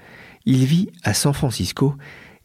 Il 0.45 0.65
vit 0.65 0.89
à 1.03 1.13
San 1.13 1.33
Francisco 1.33 1.97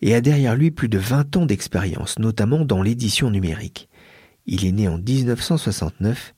et 0.02 0.16
a 0.16 0.22
derrière 0.22 0.56
lui 0.56 0.72
plus 0.72 0.90
de 0.90 0.98
20 0.98 1.38
ans 1.38 1.46
d'expérience, 1.46 2.18
notamment 2.18 2.66
dans 2.66 2.82
l'édition 2.82 3.30
numérique. 3.30 3.90
Il 4.48 4.66
est 4.66 4.72
né 4.72 4.88
en 4.88 4.98
1969 4.98 6.34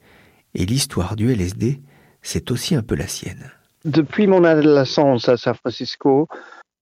et 0.56 0.66
l'histoire 0.66 1.16
du 1.16 1.32
LSD, 1.34 1.82
c'est 2.22 2.52
aussi 2.52 2.76
un 2.76 2.84
peu 2.84 2.96
la 2.96 3.08
sienne. 3.08 3.50
Depuis 3.86 4.28
mon 4.28 4.44
adolescence 4.44 5.30
à 5.30 5.38
San 5.38 5.56
Francisco, 5.56 6.28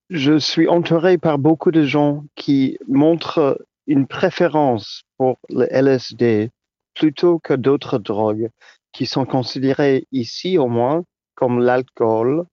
je 0.10 0.40
suis 0.40 0.68
entouré 0.68 1.20
par 1.20 1.38
beaucoup 1.38 1.70
de 1.70 1.86
gens 1.86 2.24
qui 2.36 2.80
montrent 2.88 3.60
une 3.86 4.08
préférence 4.08 5.04
pour 5.22 5.38
le 5.50 5.68
LSD 5.70 6.50
plutôt 6.96 7.38
que 7.38 7.54
d'autres 7.54 8.00
drogues 8.00 8.50
qui 8.92 9.06
sont 9.06 9.24
considérées 9.24 10.08
ici 10.12 10.58
au 10.58 10.68
moins 10.68 11.04
comme 11.36 11.60
l'alcool 11.60 12.46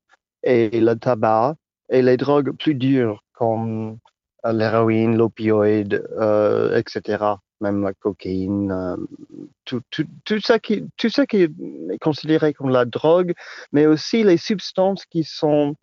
et 0.43 0.79
le 0.79 0.95
tabac 0.95 1.55
et 1.89 2.03
les 2.03 2.19
drogues 2.19 2.53
plus 2.53 2.75
dures 2.75 3.25
comme 3.33 3.97
euh, 4.45 4.53
l'héroïne, 4.53 5.17
l'opioïde, 5.17 6.07
euh, 6.21 6.77
etc. 6.77 7.37
Même 7.63 7.83
la 7.83 7.95
cocaïne, 7.95 8.71
euh, 8.71 8.97
tout, 9.65 9.81
tout, 9.91 10.05
tout, 10.27 10.41
ça 10.41 10.59
qui, 10.59 10.85
tout 10.99 11.09
ça 11.09 11.25
qui 11.25 11.45
est 11.45 11.99
considéré 12.03 12.53
comme 12.53 12.69
la 12.69 12.85
drogue, 12.85 13.33
mais 13.73 13.87
aussi 13.87 14.25
les 14.25 14.37
substances 14.37 15.07
qui 15.07 15.25
sont 15.25 15.75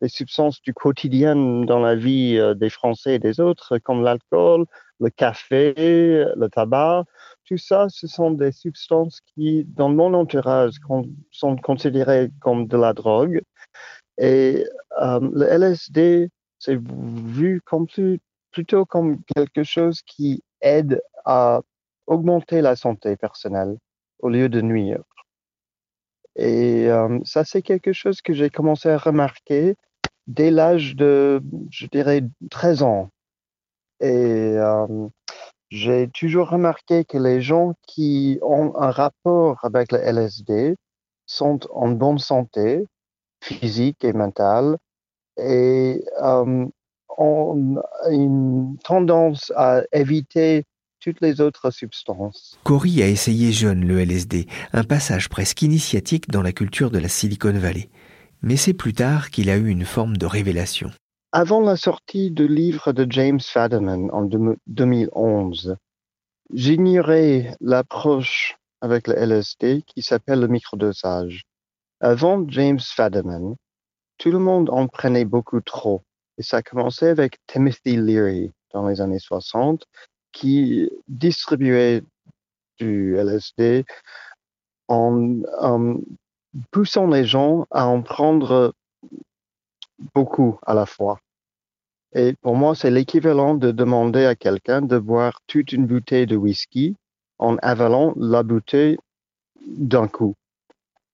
les 0.00 0.08
substances 0.08 0.62
du 0.62 0.72
quotidien 0.72 1.36
dans 1.36 1.80
la 1.80 1.94
vie 1.94 2.40
des 2.56 2.70
Français 2.70 3.16
et 3.16 3.18
des 3.18 3.40
autres, 3.40 3.76
comme 3.76 4.02
l'alcool, 4.02 4.64
le 5.00 5.10
café, 5.10 5.74
le 5.76 6.48
tabac, 6.48 7.04
tout 7.44 7.58
ça, 7.58 7.86
ce 7.88 8.06
sont 8.06 8.30
des 8.30 8.52
substances 8.52 9.20
qui, 9.34 9.64
dans 9.64 9.88
mon 9.88 10.14
entourage, 10.14 10.74
sont 11.30 11.56
considérées 11.56 12.30
comme 12.40 12.66
de 12.66 12.76
la 12.76 12.92
drogue. 12.92 13.42
Et 14.18 14.64
euh, 15.02 15.20
le 15.32 15.46
LSD, 15.46 16.30
c'est 16.58 16.78
vu 16.78 17.60
comme 17.64 17.86
plus, 17.86 18.20
plutôt 18.52 18.86
comme 18.86 19.22
quelque 19.34 19.64
chose 19.64 20.00
qui 20.02 20.42
aide 20.60 21.02
à 21.24 21.60
augmenter 22.06 22.60
la 22.62 22.76
santé 22.76 23.16
personnelle 23.16 23.76
au 24.20 24.28
lieu 24.28 24.48
de 24.48 24.60
nuire. 24.60 25.02
Et 26.36 26.88
euh, 26.90 27.18
ça, 27.24 27.44
c'est 27.44 27.62
quelque 27.62 27.92
chose 27.92 28.20
que 28.22 28.32
j'ai 28.32 28.50
commencé 28.50 28.88
à 28.88 28.98
remarquer 28.98 29.76
dès 30.26 30.50
l'âge 30.50 30.96
de, 30.96 31.42
je 31.70 31.86
dirais, 31.86 32.22
13 32.50 32.82
ans. 32.82 33.10
Et 34.00 34.56
euh, 34.56 35.08
j'ai 35.70 36.08
toujours 36.08 36.50
remarqué 36.50 37.04
que 37.04 37.18
les 37.18 37.40
gens 37.40 37.74
qui 37.86 38.38
ont 38.42 38.74
un 38.76 38.90
rapport 38.90 39.58
avec 39.64 39.92
le 39.92 39.98
LSD 39.98 40.76
sont 41.26 41.60
en 41.72 41.88
bonne 41.88 42.18
santé 42.18 42.84
physique 43.42 44.04
et 44.04 44.12
mentale 44.12 44.76
et 45.36 46.04
euh, 46.22 46.66
ont 47.18 47.82
une 48.10 48.76
tendance 48.84 49.52
à 49.56 49.82
éviter 49.92 50.64
toutes 51.00 51.20
les 51.20 51.40
autres 51.40 51.70
substances. 51.70 52.58
Cory 52.64 53.02
a 53.02 53.08
essayé 53.08 53.52
jeune 53.52 53.84
le 53.84 54.00
LSD, 54.00 54.46
un 54.72 54.84
passage 54.84 55.28
presque 55.28 55.60
initiatique 55.62 56.30
dans 56.30 56.42
la 56.42 56.52
culture 56.52 56.90
de 56.90 56.98
la 56.98 57.08
Silicon 57.08 57.52
Valley. 57.52 57.90
Mais 58.42 58.56
c'est 58.56 58.74
plus 58.74 58.94
tard 58.94 59.30
qu'il 59.30 59.50
a 59.50 59.56
eu 59.56 59.68
une 59.68 59.84
forme 59.84 60.16
de 60.16 60.26
révélation. 60.26 60.90
Avant 61.36 61.58
la 61.58 61.76
sortie 61.76 62.30
du 62.30 62.46
livre 62.46 62.92
de 62.92 63.10
James 63.10 63.40
Fadiman 63.40 64.08
en 64.12 64.22
2011, 64.22 65.76
j'ignorais 66.52 67.56
l'approche 67.60 68.56
avec 68.80 69.08
le 69.08 69.14
LSD 69.14 69.82
qui 69.82 70.00
s'appelle 70.00 70.38
le 70.38 70.46
microdosage. 70.46 71.42
Avant 71.98 72.48
James 72.50 72.78
Fadiman, 72.78 73.56
tout 74.16 74.30
le 74.30 74.38
monde 74.38 74.70
en 74.70 74.86
prenait 74.86 75.24
beaucoup 75.24 75.60
trop. 75.60 76.04
Et 76.38 76.44
ça 76.44 76.58
a 76.58 76.62
commencé 76.62 77.08
avec 77.08 77.38
Timothy 77.48 77.96
Leary 77.96 78.52
dans 78.72 78.86
les 78.86 79.00
années 79.00 79.18
60, 79.18 79.82
qui 80.30 80.88
distribuait 81.08 82.04
du 82.78 83.16
LSD 83.16 83.84
en, 84.86 85.40
en 85.58 85.96
poussant 86.70 87.08
les 87.08 87.24
gens 87.24 87.66
à 87.72 87.88
en 87.88 88.02
prendre 88.02 88.72
beaucoup 90.14 90.60
à 90.64 90.74
la 90.74 90.86
fois. 90.86 91.18
Et 92.14 92.34
pour 92.34 92.54
moi, 92.54 92.74
c'est 92.74 92.90
l'équivalent 92.90 93.54
de 93.54 93.72
demander 93.72 94.24
à 94.24 94.36
quelqu'un 94.36 94.82
de 94.82 94.98
boire 94.98 95.40
toute 95.48 95.72
une 95.72 95.86
bouteille 95.86 96.26
de 96.26 96.36
whisky 96.36 96.96
en 97.38 97.56
avalant 97.56 98.14
la 98.16 98.42
bouteille 98.42 98.98
d'un 99.66 100.06
coup. 100.06 100.34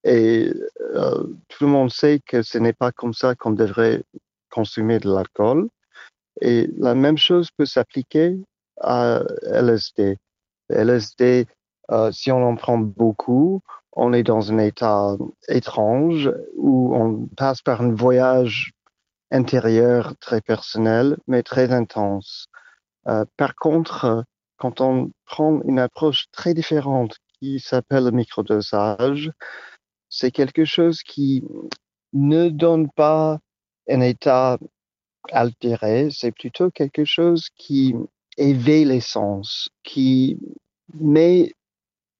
Et 0.04 0.52
euh, 0.94 1.24
tout 1.48 1.64
le 1.64 1.70
monde 1.70 1.90
sait 1.90 2.20
que 2.24 2.42
ce 2.42 2.58
n'est 2.58 2.74
pas 2.74 2.92
comme 2.92 3.14
ça 3.14 3.34
qu'on 3.34 3.52
devrait 3.52 4.02
consommer 4.50 4.98
de 4.98 5.10
l'alcool. 5.10 5.68
Et 6.42 6.68
la 6.78 6.94
même 6.94 7.18
chose 7.18 7.50
peut 7.56 7.66
s'appliquer 7.66 8.36
à 8.80 9.22
LSD. 9.42 10.18
LSD, 10.68 11.46
euh, 11.90 12.12
si 12.12 12.30
on 12.30 12.42
en 12.46 12.56
prend 12.56 12.78
beaucoup, 12.78 13.62
on 13.92 14.12
est 14.12 14.22
dans 14.22 14.52
un 14.52 14.58
état 14.58 15.16
étrange 15.48 16.30
où 16.56 16.94
on 16.94 17.26
passe 17.36 17.62
par 17.62 17.82
un 17.82 17.92
voyage 17.92 18.72
intérieur 19.30 20.14
très 20.20 20.40
personnel, 20.40 21.16
mais 21.26 21.42
très 21.42 21.72
intense. 21.72 22.46
Euh, 23.06 23.24
par 23.36 23.54
contre, 23.54 24.24
quand 24.56 24.80
on 24.80 25.10
prend 25.24 25.62
une 25.62 25.78
approche 25.78 26.26
très 26.32 26.54
différente 26.54 27.16
qui 27.38 27.60
s'appelle 27.60 28.04
le 28.04 28.10
microdosage, 28.10 29.30
c'est 30.08 30.30
quelque 30.30 30.64
chose 30.64 31.02
qui 31.02 31.44
ne 32.12 32.48
donne 32.48 32.90
pas 32.90 33.38
un 33.88 34.00
état 34.00 34.58
altéré, 35.32 36.08
c'est 36.10 36.32
plutôt 36.32 36.70
quelque 36.70 37.04
chose 37.04 37.48
qui 37.56 37.94
éveille 38.36 38.84
les 38.84 39.00
sens, 39.00 39.70
qui 39.82 40.38
met 40.94 41.52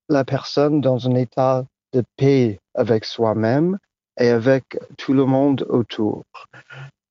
la 0.09 0.25
personne 0.25 0.81
dans 0.81 1.09
un 1.09 1.15
état 1.15 1.65
de 1.93 2.03
paix 2.17 2.59
avec 2.75 3.05
soi-même 3.05 3.79
et 4.19 4.29
avec 4.29 4.79
tout 4.97 5.13
le 5.13 5.25
monde 5.25 5.67
autour. 5.69 6.25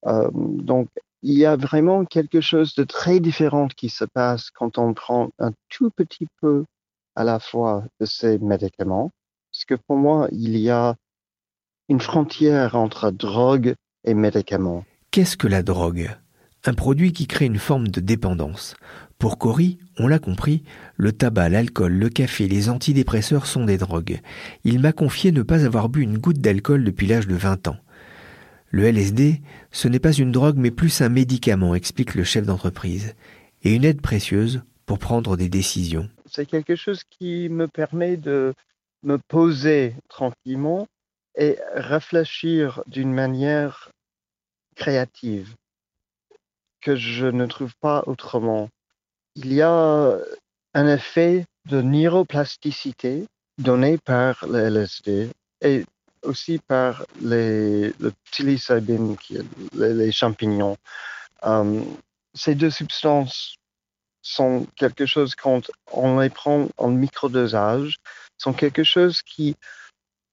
Euh, 0.06 0.29
donc, 0.34 0.88
il 1.22 1.38
y 1.38 1.46
a 1.46 1.56
vraiment 1.56 2.06
quelque 2.06 2.41
chose 2.41 2.75
de 2.75 2.84
très 2.84 3.20
différent 3.20 3.68
qui 3.68 3.89
se 3.89 4.06
passe 4.06 4.50
quand 4.51 4.77
on 4.77 4.94
prend 4.94 5.29
un 5.39 5.51
tout 5.70 5.89
petit 5.89 6.27
peu 6.41 6.65
à 7.15 7.24
la 7.24 7.39
fois 7.39 7.84
de 8.00 8.06
ces 8.06 8.38
médicaments, 8.39 9.12
parce 9.51 9.65
que 9.65 9.75
pour 9.75 9.98
moi, 9.98 10.29
il 10.32 10.58
y 10.58 10.70
a 10.70 10.96
une 11.89 12.00
frontière 12.00 12.75
entre 12.75 13.12
drogue 13.12 13.74
et 14.06 14.13
médicaments. 14.13 14.86
Qu'est-ce 15.12 15.36
que 15.36 15.48
la 15.48 15.63
drogue? 15.63 16.10
Un 16.65 16.74
produit 16.74 17.13
qui 17.13 17.25
crée 17.25 17.46
une 17.46 17.58
forme 17.58 17.88
de 17.88 18.00
dépendance. 18.00 18.75
Pour 19.18 19.38
Cory, 19.38 19.79
on 19.98 20.08
l'a 20.08 20.20
compris, 20.20 20.63
le 20.96 21.12
tabac, 21.12 21.50
l'alcool, 21.50 21.91
le 21.91 22.10
café, 22.10 22.48
les 22.48 22.70
antidépresseurs 22.70 23.48
sont 23.48 23.65
des 23.65 23.77
drogues. 23.77 24.22
Il 24.63 24.79
m'a 24.79 24.94
confié 24.94 25.32
ne 25.32 25.41
pas 25.41 25.65
avoir 25.65 25.89
bu 25.89 26.03
une 26.03 26.18
goutte 26.18 26.39
d'alcool 26.39 26.86
depuis 26.86 27.08
l'âge 27.08 27.27
de 27.27 27.36
20 27.36 27.68
ans. 27.68 27.77
Le 28.71 28.85
LSD, 28.85 29.41
ce 29.71 29.88
n'est 29.88 29.99
pas 29.99 30.13
une 30.13 30.31
drogue 30.31 30.57
mais 30.57 30.71
plus 30.71 31.01
un 31.01 31.09
médicament, 31.09 31.75
explique 31.75 32.15
le 32.15 32.23
chef 32.23 32.45
d'entreprise, 32.45 33.15
et 33.63 33.73
une 33.73 33.83
aide 33.83 34.01
précieuse 34.01 34.61
pour 34.85 34.99
prendre 34.99 35.38
des 35.38 35.49
décisions. 35.49 36.09
C'est 36.25 36.45
quelque 36.45 36.75
chose 36.75 37.03
qui 37.09 37.49
me 37.49 37.67
permet 37.67 38.17
de 38.17 38.53
me 39.03 39.17
poser 39.17 39.95
tranquillement 40.07 40.88
et 41.35 41.57
réfléchir 41.73 42.83
d'une 42.88 43.13
manière 43.13 43.91
créative 44.75 45.55
que 46.81 46.95
je 46.95 47.25
ne 47.25 47.45
trouve 47.45 47.73
pas 47.81 48.03
autrement. 48.05 48.69
Il 49.35 49.53
y 49.53 49.61
a 49.61 50.17
un 50.73 50.88
effet 50.88 51.45
de 51.65 51.81
neuroplasticité 51.81 53.25
donné 53.57 53.97
par 53.97 54.45
le 54.47 54.59
LSD 54.59 55.29
et 55.61 55.85
aussi 56.23 56.59
par 56.59 57.05
les, 57.21 57.93
le 57.99 58.11
psilocybine, 58.31 59.15
les, 59.73 60.11
champignons. 60.11 60.77
Euh, 61.45 61.81
ces 62.33 62.55
deux 62.55 62.69
substances 62.69 63.55
sont 64.21 64.67
quelque 64.75 65.05
chose, 65.05 65.35
quand 65.35 65.71
on 65.91 66.19
les 66.19 66.29
prend 66.29 66.67
en 66.77 66.89
microdosage, 66.89 67.97
sont 68.38 68.53
quelque 68.53 68.83
chose 68.83 69.21
qui 69.21 69.55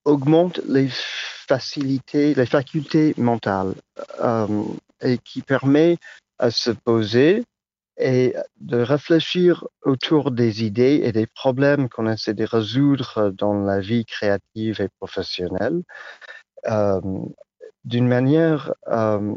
augmente 0.05 0.61
les 0.69 0.89
facilités, 0.93 2.35
les 2.35 2.47
facultés 2.47 3.15
mentales 3.17 3.75
euh, 4.21 4.65
et 5.01 5.19
qui 5.19 5.43
permet 5.43 5.99
à 6.39 6.51
se 6.51 6.71
poser 6.71 7.45
et 7.99 8.35
de 8.61 8.79
réfléchir 8.79 9.67
autour 9.83 10.31
des 10.31 10.65
idées 10.65 11.01
et 11.05 11.13
des 11.13 11.27
problèmes 11.27 11.89
qu'on 11.89 12.11
essaie 12.11 12.35
de 12.35 12.45
résoudre 12.45 13.31
dans 13.31 13.55
la 13.55 13.81
vie 13.81 14.05
créative 14.05 14.81
et 14.81 14.89
professionnelle 14.99 15.83
euh, 16.69 17.01
d'une 17.85 18.09
manière 18.09 18.75
euh, 18.89 19.35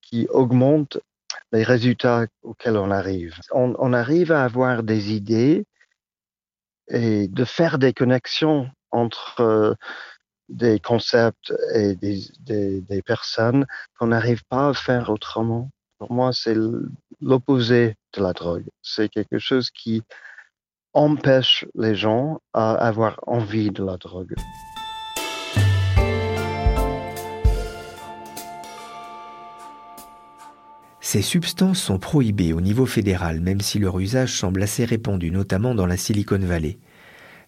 qui 0.00 0.26
augmente 0.28 0.98
les 1.52 1.62
résultats 1.62 2.26
auxquels 2.42 2.76
on 2.76 2.90
arrive. 2.90 3.38
On, 3.52 3.92
arrive 3.92 4.32
à 4.32 4.44
avoir 4.44 4.82
des 4.82 5.12
idées 5.12 5.66
et 6.88 7.28
de 7.28 7.44
faire 7.44 7.78
des 7.78 7.92
connexions 7.92 8.70
entre 8.92 9.40
euh, 9.40 9.74
des 10.48 10.78
concepts 10.78 11.52
et 11.74 11.96
des, 11.96 12.20
des 12.40 13.02
personnes 13.02 13.66
qu'on 13.98 14.08
n'arrive 14.08 14.44
pas 14.48 14.68
à 14.68 14.74
faire 14.74 15.10
autrement. 15.10 15.70
Pour 16.06 16.12
moi, 16.12 16.34
c'est 16.34 16.54
l'opposé 17.22 17.94
de 18.14 18.22
la 18.22 18.34
drogue. 18.34 18.66
C'est 18.82 19.08
quelque 19.08 19.38
chose 19.38 19.70
qui 19.70 20.02
empêche 20.92 21.64
les 21.74 21.94
gens 21.94 22.42
à 22.52 22.74
avoir 22.74 23.20
envie 23.26 23.70
de 23.70 23.82
la 23.82 23.96
drogue. 23.96 24.34
Ces 31.00 31.22
substances 31.22 31.80
sont 31.80 31.98
prohibées 31.98 32.52
au 32.52 32.60
niveau 32.60 32.84
fédéral, 32.84 33.40
même 33.40 33.62
si 33.62 33.78
leur 33.78 33.98
usage 33.98 34.38
semble 34.38 34.62
assez 34.62 34.84
répandu, 34.84 35.30
notamment 35.30 35.74
dans 35.74 35.86
la 35.86 35.96
Silicon 35.96 36.38
Valley. 36.38 36.76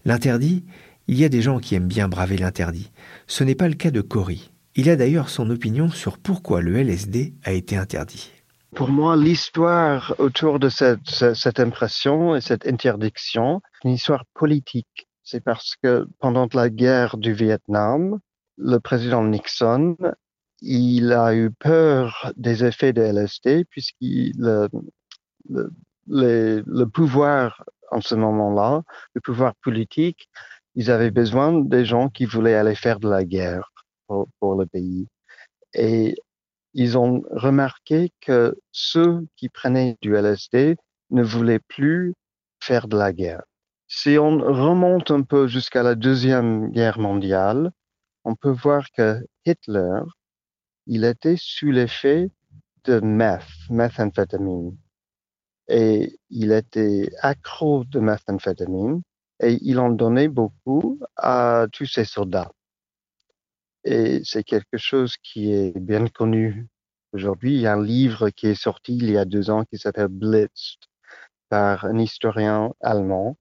L'interdit, 0.07 0.65
il 1.09 1.19
y 1.19 1.27
a 1.27 1.29
des 1.29 1.43
gens 1.43 1.59
qui 1.59 1.75
aiment 1.75 1.89
bien 1.89 2.09
braver 2.09 2.39
l'interdit. 2.39 2.91
Ce 3.27 3.45
n'est 3.45 3.55
pas 3.55 3.69
le 3.69 3.75
cas 3.75 3.91
de 3.91 4.01
Cory. 4.01 4.51
Il 4.77 4.89
a 4.89 4.97
d'ailleurs 4.97 5.29
son 5.29 5.51
opinion 5.51 5.91
sur 5.91 6.17
pourquoi 6.17 6.63
le 6.63 6.79
LSD 6.79 7.35
a 7.45 7.53
été 7.53 7.77
interdit. 7.77 8.33
Pour 8.77 8.91
moi, 8.91 9.17
l'histoire 9.17 10.15
autour 10.19 10.59
de 10.59 10.69
cette, 10.69 11.09
cette, 11.09 11.61
impression 11.61 12.37
et 12.37 12.43
cette 12.43 12.67
interdiction, 12.67 13.63
une 13.85 13.93
histoire 13.93 14.27
politique. 14.35 15.09
C'est 15.23 15.41
parce 15.41 15.77
que 15.83 16.07
pendant 16.19 16.47
la 16.53 16.69
guerre 16.69 17.17
du 17.17 17.33
Vietnam, 17.33 18.19
le 18.59 18.79
président 18.79 19.25
Nixon, 19.25 19.97
il 20.61 21.11
a 21.15 21.35
eu 21.35 21.51
peur 21.51 22.31
des 22.37 22.67
effets 22.67 22.93
de 22.93 23.01
LSD 23.01 23.65
puisqu'il 23.65 24.35
le, 24.39 24.69
le, 25.49 26.63
le, 26.67 26.85
pouvoir 26.85 27.65
en 27.91 28.03
ce 28.03 28.15
moment-là, 28.15 28.83
le 29.15 29.23
pouvoir 29.23 29.55
politique, 29.63 30.29
ils 30.75 30.91
avaient 30.91 31.11
besoin 31.11 31.61
des 31.65 31.87
gens 31.87 32.11
qui 32.11 32.27
voulaient 32.27 32.55
aller 32.55 32.75
faire 32.75 33.01
de 33.01 33.09
la 33.09 33.25
guerre 33.25 33.73
pour, 34.07 34.29
pour 34.39 34.55
le 34.55 34.67
pays. 34.67 35.09
Et 35.73 36.15
ils 36.79 36.99
ont 36.99 37.23
remarqué 37.31 38.13
que 38.21 38.55
ceux 38.71 39.27
qui 39.37 39.49
prenaient 39.49 39.97
du 40.03 40.15
LSD 40.15 40.77
ne 41.09 41.23
voulaient 41.23 41.59
plus 41.59 42.13
faire 42.63 42.87
de 42.87 42.99
la 42.99 43.15
guerre. 43.15 43.45
Si 43.89 44.19
on 44.19 44.37
remonte 44.37 45.11
un 45.11 45.23
peu 45.23 45.47
jusqu'à 45.47 45.83
la 45.83 45.95
Deuxième 45.95 46.71
Guerre 46.71 46.99
mondiale, 46.99 47.71
on 48.25 48.35
peut 48.35 48.51
voir 48.51 48.91
que 48.91 49.25
Hitler, 49.47 50.01
il 50.87 51.05
était 51.05 51.37
sous 51.39 51.71
l'effet 51.71 52.29
de 52.85 53.01
meth, 53.01 53.43
methamphétamine. 53.71 54.77
Et 55.69 56.21
il 56.29 56.53
était 56.53 57.09
accro 57.23 57.85
de 57.85 58.01
methamphétamine 58.01 59.01
et 59.41 59.57
il 59.63 59.79
en 59.79 59.89
donnait 59.89 60.29
beaucoup 60.29 61.01
à 61.17 61.67
tous 61.73 61.87
ses 61.87 62.05
soldats. 62.05 62.53
Et 63.89 64.21
c'est 64.25 64.43
quelque 64.43 64.79
chose 64.79 65.17
qui 65.23 65.53
est 65.53 65.79
bien 65.79 66.09
connu 66.09 66.67
aujourd'hui. 67.13 67.55
Il 67.55 67.61
y 67.61 67.69
a 67.69 67.75
un 67.75 67.83
livre 67.83 68.31
qui 68.31 68.49
est 68.49 68.61
sorti 68.61 68.97
il 68.97 69.13
y 69.13 69.17
a 69.17 69.25
deux 69.25 69.49
ans 69.49 69.65
qui 69.65 69.79
s'appelle 69.79 70.09
Blitz 70.09 70.79
par 71.49 71.85
un 71.85 71.97
historien 71.97 72.73
allemand 72.81 73.37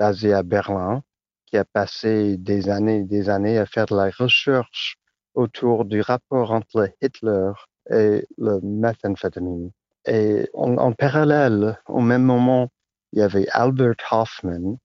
basé 0.00 0.32
à 0.32 0.42
Berlin 0.42 1.04
qui 1.46 1.56
a 1.56 1.64
passé 1.64 2.36
des 2.36 2.68
années 2.68 2.98
et 2.98 3.04
des 3.04 3.28
années 3.28 3.58
à 3.58 3.66
faire 3.66 3.86
de 3.86 3.94
la 3.94 4.10
recherche 4.10 4.96
autour 5.34 5.84
du 5.84 6.00
rapport 6.00 6.50
entre 6.50 6.90
Hitler 7.00 7.52
et 7.88 8.26
le 8.38 8.58
methamphétamine. 8.62 9.70
Et 10.04 10.50
en, 10.52 10.78
en, 10.78 10.92
parallèle, 10.94 11.78
au 11.86 12.00
même 12.00 12.24
moment, 12.24 12.70
il 13.12 13.20
y 13.20 13.22
avait 13.22 13.46
Albert 13.52 13.94
Hoffman 14.10 14.78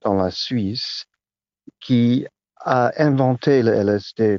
dans 0.00 0.14
la 0.14 0.30
Suisse 0.30 1.04
qui 1.80 2.26
a 2.60 2.92
inventé 3.02 3.62
le 3.62 3.72
LSD. 3.72 4.38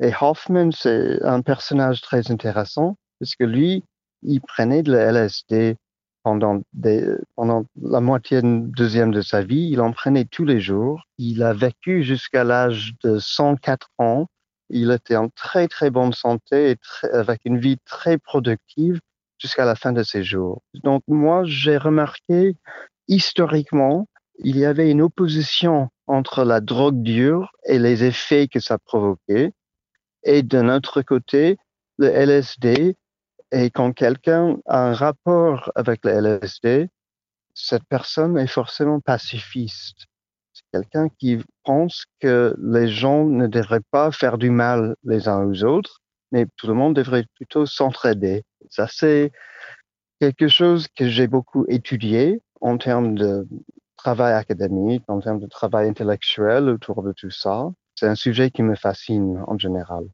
Et 0.00 0.12
Hoffman, 0.20 0.70
c'est 0.72 1.22
un 1.22 1.42
personnage 1.42 2.02
très 2.02 2.30
intéressant 2.30 2.96
parce 3.18 3.34
que 3.34 3.44
lui, 3.44 3.82
il 4.22 4.40
prenait 4.40 4.82
de 4.82 4.92
la 4.92 5.12
LSD 5.12 5.76
pendant, 6.22 6.60
la 6.82 8.00
moitié 8.00 8.40
deuxième 8.42 9.12
de 9.12 9.20
sa 9.20 9.42
vie. 9.42 9.68
Il 9.70 9.80
en 9.80 9.92
prenait 9.92 10.24
tous 10.24 10.44
les 10.44 10.60
jours. 10.60 11.04
Il 11.18 11.42
a 11.42 11.52
vécu 11.52 12.02
jusqu'à 12.02 12.42
l'âge 12.42 12.94
de 13.04 13.18
104 13.18 13.88
ans 13.98 14.26
Il 14.68 14.90
était 14.90 15.14
en 15.14 15.28
très 15.28 15.68
très 15.68 15.90
bonne 15.90 16.12
santé 16.12 16.72
et 16.72 16.76
avec 17.12 17.42
une 17.44 17.58
vie 17.58 17.78
très 17.84 18.18
productive 18.18 18.98
jusqu'à 19.38 19.64
la 19.64 19.76
fin 19.76 19.92
de 19.92 20.02
ses 20.02 20.24
jours. 20.24 20.62
Donc 20.82 21.02
moi, 21.06 21.42
j'ai 21.44 21.76
remarqué 21.76 22.56
historiquement, 23.06 24.08
il 24.38 24.58
y 24.58 24.64
avait 24.64 24.90
une 24.90 25.02
opposition 25.02 25.88
entre 26.06 26.44
la 26.44 26.60
drogue 26.60 27.02
dure 27.02 27.50
et 27.64 27.78
les 27.78 28.04
effets 28.04 28.48
que 28.48 28.60
ça 28.60 28.78
provoquait. 28.78 29.52
Et 30.22 30.42
d'un 30.42 30.68
autre 30.68 31.02
côté, 31.02 31.56
le 31.98 32.08
LSD, 32.08 32.96
et 33.52 33.70
quand 33.70 33.92
quelqu'un 33.92 34.56
a 34.66 34.88
un 34.88 34.92
rapport 34.92 35.72
avec 35.74 36.04
le 36.04 36.10
LSD, 36.10 36.88
cette 37.54 37.84
personne 37.84 38.36
est 38.38 38.46
forcément 38.46 39.00
pacifiste. 39.00 40.06
C'est 40.52 40.64
quelqu'un 40.72 41.08
qui 41.18 41.38
pense 41.64 42.04
que 42.20 42.54
les 42.58 42.88
gens 42.88 43.24
ne 43.24 43.46
devraient 43.46 43.84
pas 43.90 44.10
faire 44.10 44.36
du 44.36 44.50
mal 44.50 44.96
les 45.04 45.28
uns 45.28 45.44
aux 45.44 45.64
autres, 45.64 46.00
mais 46.32 46.46
tout 46.56 46.66
le 46.66 46.74
monde 46.74 46.94
devrait 46.94 47.24
plutôt 47.34 47.66
s'entraider. 47.66 48.42
Ça, 48.68 48.86
c'est 48.88 49.32
quelque 50.20 50.48
chose 50.48 50.86
que 50.94 51.08
j'ai 51.08 51.28
beaucoup 51.28 51.64
étudié 51.68 52.40
en 52.60 52.78
termes 52.78 53.14
de 53.14 53.46
travail 53.96 54.34
académique, 54.34 55.04
en 55.08 55.20
termes 55.20 55.40
de 55.40 55.46
travail 55.46 55.88
intellectuel 55.88 56.68
autour 56.68 57.02
de 57.02 57.12
tout 57.12 57.30
ça. 57.30 57.70
C'est 57.94 58.06
un 58.06 58.14
sujet 58.14 58.50
qui 58.50 58.62
me 58.62 58.74
fascine 58.74 59.42
en 59.46 59.58
général. 59.58 60.04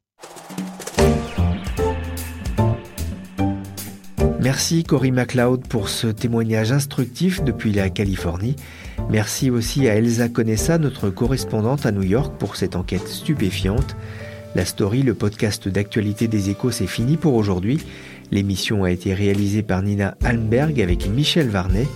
Merci 4.41 4.83
Cory 4.83 5.13
MacLeod 5.13 5.69
pour 5.69 5.89
ce 5.89 6.09
témoignage 6.09 6.73
instructif 6.73 7.45
depuis 7.45 7.73
la 7.73 7.91
Californie. 7.91 8.57
Merci 9.09 9.51
aussi 9.51 9.89
à 9.89 9.95
Elsa 9.95 10.29
Conessa, 10.29 10.79
notre 10.79 11.11
correspondante 11.11 11.87
à 11.87 11.93
New 11.93 12.03
York, 12.03 12.35
pour 12.39 12.57
cette 12.57 12.75
enquête 12.75 13.07
stupéfiante. 13.07 13.97
La 14.55 14.65
story, 14.65 15.03
le 15.03 15.15
podcast 15.15 15.69
d'actualité 15.69 16.29
des 16.29 16.51
échos, 16.51 16.73
c'est 16.73 16.87
fini 16.87 17.17
pour 17.17 17.35
aujourd'hui. 17.35 17.85
L'émission 18.33 18.85
a 18.85 18.91
été 18.91 19.15
réalisée 19.15 19.63
par 19.63 19.81
Nina 19.83 20.17
Almberg 20.25 20.81
avec 20.81 21.09
Michel 21.09 21.49
Varnet. 21.49 21.87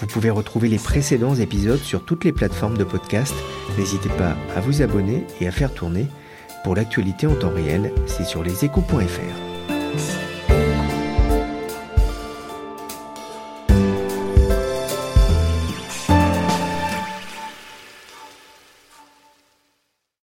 Vous 0.00 0.06
pouvez 0.06 0.30
retrouver 0.30 0.68
les 0.68 0.78
précédents 0.78 1.34
épisodes 1.34 1.82
sur 1.82 2.02
toutes 2.04 2.24
les 2.24 2.32
plateformes 2.32 2.78
de 2.78 2.84
podcast. 2.84 3.34
N'hésitez 3.76 4.08
pas 4.08 4.34
à 4.56 4.60
vous 4.60 4.80
abonner 4.80 5.26
et 5.40 5.46
à 5.46 5.50
faire 5.50 5.74
tourner. 5.74 6.06
Pour 6.64 6.74
l'actualité 6.74 7.26
en 7.26 7.34
temps 7.34 7.52
réel, 7.54 7.92
c'est 8.06 8.24
sur 8.24 8.42
leséchos.fr. 8.42 10.29